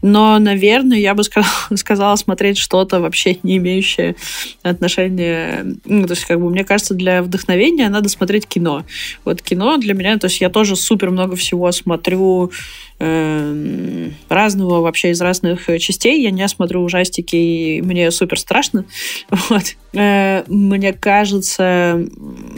[0.02, 4.16] Но, наверное, я бы сказала, сказала смотреть что-то вообще не имеющее
[4.62, 5.64] отношения...
[5.84, 8.84] Ну, то есть, как бы, мне кажется, для вдохновения надо смотреть кино.
[9.24, 10.18] Вот кино для меня...
[10.18, 12.50] То есть, я тоже супер много всего смотрю
[12.98, 16.22] э, разного вообще из разных частей.
[16.22, 18.84] Я не смотрю ужастики, и мне супер страшно.
[19.48, 19.76] Вот.
[19.94, 22.06] Э, мне кажется,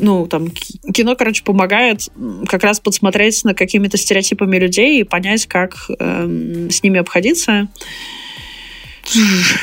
[0.00, 2.08] ну, там, кино, короче, помогает
[2.46, 7.68] как раз подсмотреть на какими-то стереотипами людей и понять, как э, с ними обходиться.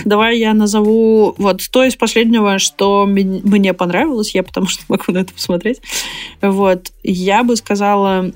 [0.05, 5.19] Давай я назову вот то из последнего, что мне понравилось, я потому что могу на
[5.19, 5.81] это посмотреть.
[6.41, 6.91] Вот.
[7.03, 8.31] Я бы сказала э,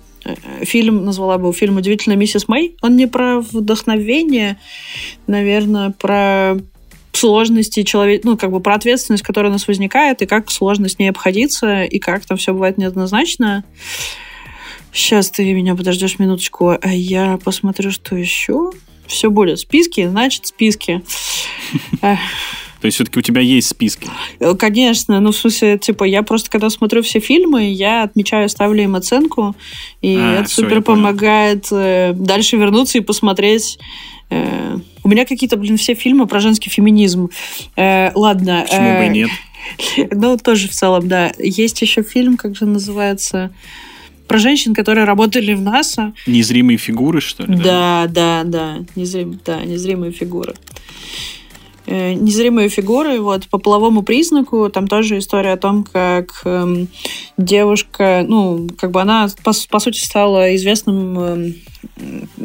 [0.63, 2.75] фильм, назвала бы фильм «Удивительная миссис Мэй».
[2.81, 4.57] Он не про вдохновение,
[5.27, 6.57] наверное, про
[7.11, 10.99] сложности человека, ну, как бы про ответственность, которая у нас возникает, и как сложно с
[10.99, 13.63] ней обходиться, и как там все бывает неоднозначно.
[14.93, 18.71] Сейчас ты меня подождешь минуточку, а я посмотрю, что еще.
[19.05, 19.59] Все будет.
[19.59, 21.03] Списки, значит, списки.
[22.81, 24.09] То есть все-таки у тебя есть списки?
[24.39, 25.19] Э, конечно.
[25.19, 29.55] Ну, в смысле, типа, я просто, когда смотрю все фильмы, я отмечаю, ставлю им оценку,
[30.01, 33.79] и а, это все, супер помогает э, дальше вернуться и посмотреть
[34.29, 37.29] э, у меня какие-то, блин, все фильмы про женский феминизм.
[37.75, 38.65] Э, ладно.
[38.67, 39.29] Почему бы и нет?
[40.11, 41.31] Ну, тоже в целом, да.
[41.37, 43.51] Есть еще фильм, как же называется?
[44.27, 46.13] Про женщин, которые работали в НАСА.
[46.27, 47.55] Незримые фигуры, что ли?
[47.55, 48.77] Да, да, да.
[48.77, 48.85] да.
[48.95, 50.53] Незрим, да, незримые фигуры.
[51.89, 53.19] Э, незримые фигуры.
[53.19, 56.85] Вот по половому признаку там тоже история о том, как э,
[57.37, 61.51] девушка, ну, как бы она, по, по сути, стала известным э,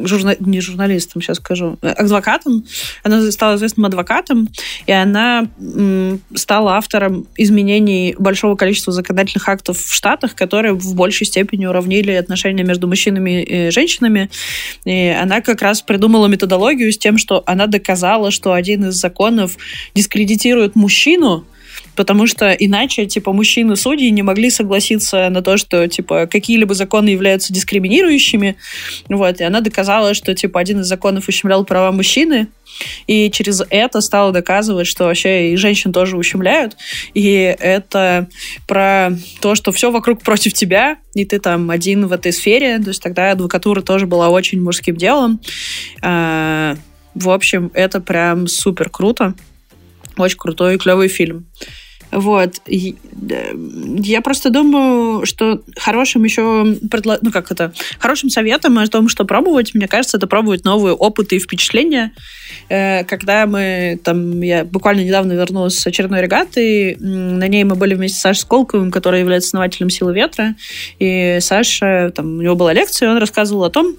[0.05, 0.36] журна...
[0.40, 2.64] не журналистом, сейчас скажу, э, адвокатом.
[3.03, 4.49] Она стала известным адвокатом,
[4.86, 5.49] и она
[6.34, 12.64] стала автором изменений большого количества законодательных актов в Штатах, которые в большей степени уравнили отношения
[12.64, 14.30] между мужчинами и женщинами.
[14.84, 19.34] И она как раз придумала методологию с тем, что она доказала, что один из законов
[19.95, 21.45] дискредитирует мужчину,
[21.97, 27.53] потому что иначе, типа, мужчины-судьи не могли согласиться на то, что, типа, какие-либо законы являются
[27.53, 28.57] дискриминирующими,
[29.09, 32.49] вот, и она доказала, что, типа, один из законов ущемлял права мужчины,
[33.07, 36.76] и через это стала доказывать, что вообще и женщин тоже ущемляют.
[37.12, 38.28] И это
[38.66, 39.11] про
[39.41, 42.78] то, что все вокруг против тебя, и ты там один в этой сфере.
[42.78, 45.41] То есть тогда адвокатура тоже была очень мужским делом.
[47.14, 49.34] В общем, это прям супер круто.
[50.16, 51.46] Очень крутой и клевый фильм.
[52.14, 52.60] Вот.
[52.66, 59.74] Я просто думаю, что хорошим еще, ну как это, хорошим советом о том, что пробовать,
[59.74, 62.12] мне кажется, это пробовать новые опыты и впечатления.
[62.68, 67.94] Э, когда мы там, я буквально недавно вернулась с очередной регаты, на ней мы были
[67.94, 70.54] вместе с Сашей Сколковым, который является основателем «Силы ветра»,
[71.00, 73.96] и Саша, там, у него была лекция, и он рассказывал о том,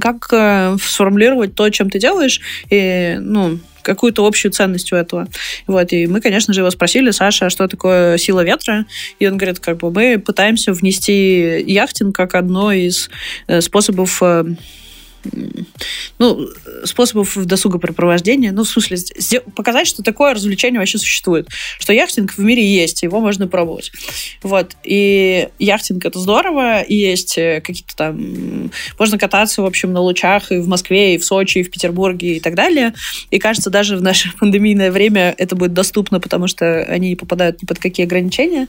[0.00, 2.40] как э, сформулировать то, чем ты делаешь,
[2.70, 5.28] и, ну, какую-то общую ценность у этого.
[5.66, 8.86] Вот, и мы, конечно же, его спросили, Саша, а что такое сила ветра?
[9.20, 13.10] И он говорит, как бы мы пытаемся внести яхтинг как одно из
[13.46, 14.44] э, способов э,
[16.18, 16.48] ну,
[16.84, 18.98] способов досугопрепровождения, ну, в смысле,
[19.54, 21.48] показать, что такое развлечение вообще существует,
[21.78, 23.92] что яхтинг в мире есть, его можно пробовать.
[24.42, 24.76] Вот.
[24.84, 28.70] И яхтинг— это здорово, и есть э, какие-то там...
[28.98, 32.36] Можно кататься, в общем, на лучах и в Москве, и в Сочи, и в Петербурге,
[32.36, 32.94] и так далее.
[33.30, 37.62] И, кажется, даже в наше пандемийное время это будет доступно, потому что они не попадают
[37.62, 38.68] ни под какие ограничения.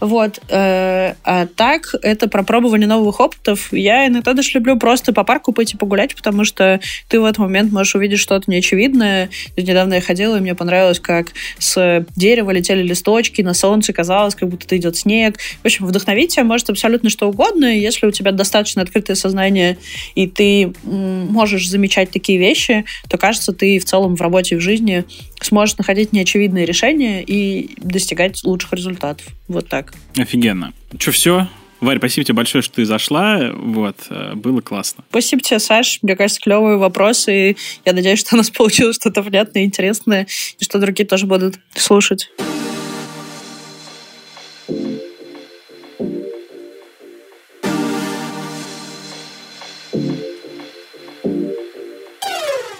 [0.00, 0.40] Вот.
[0.48, 3.72] Э, а так, это про пробование новых опытов.
[3.72, 6.78] Я иногда даже люблю просто по парку пойти погулять, потому что
[7.08, 9.30] ты в этот момент можешь увидеть что-то неочевидное.
[9.56, 14.48] Недавно я ходила, и мне понравилось, как с дерева летели листочки, на солнце казалось, как
[14.48, 15.40] будто идет снег.
[15.62, 17.64] В общем, вдохновить тебя может абсолютно что угодно.
[17.64, 19.76] Если у тебя достаточно открытое сознание,
[20.14, 24.60] и ты можешь замечать такие вещи, то, кажется, ты в целом в работе и в
[24.60, 25.04] жизни
[25.40, 29.26] сможешь находить неочевидные решения и достигать лучших результатов.
[29.48, 29.92] Вот так.
[30.16, 30.72] Офигенно.
[30.96, 31.48] Что, все?
[31.82, 33.50] Варь, спасибо тебе большое, что ты зашла.
[33.52, 35.02] Вот, э, было классно.
[35.10, 35.98] Спасибо тебе, Саш.
[36.02, 37.50] Мне кажется, клевые вопросы.
[37.50, 40.28] И я надеюсь, что у нас получилось что-то понятное, интересное,
[40.60, 42.30] и что другие тоже будут слушать.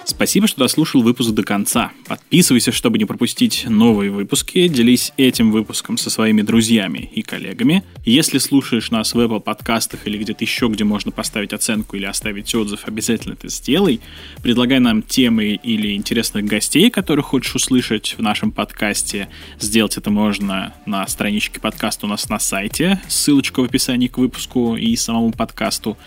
[0.05, 1.91] Спасибо, что дослушал выпуск до конца.
[2.07, 4.67] Подписывайся, чтобы не пропустить новые выпуски.
[4.67, 7.83] Делись этим выпуском со своими друзьями и коллегами.
[8.03, 12.53] Если слушаешь нас в Apple подкастах или где-то еще, где можно поставить оценку или оставить
[12.53, 14.01] отзыв, обязательно это сделай.
[14.41, 19.29] Предлагай нам темы или интересных гостей, которых хочешь услышать в нашем подкасте.
[19.59, 23.01] Сделать это можно на страничке подкаста у нас на сайте.
[23.07, 25.97] Ссылочка в описании к выпуску и самому подкасту.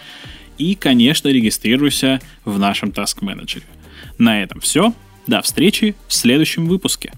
[0.59, 3.62] И, конечно, регистрируйся в нашем Task Manager.
[4.18, 4.92] На этом все.
[5.26, 7.12] До встречи в следующем выпуске.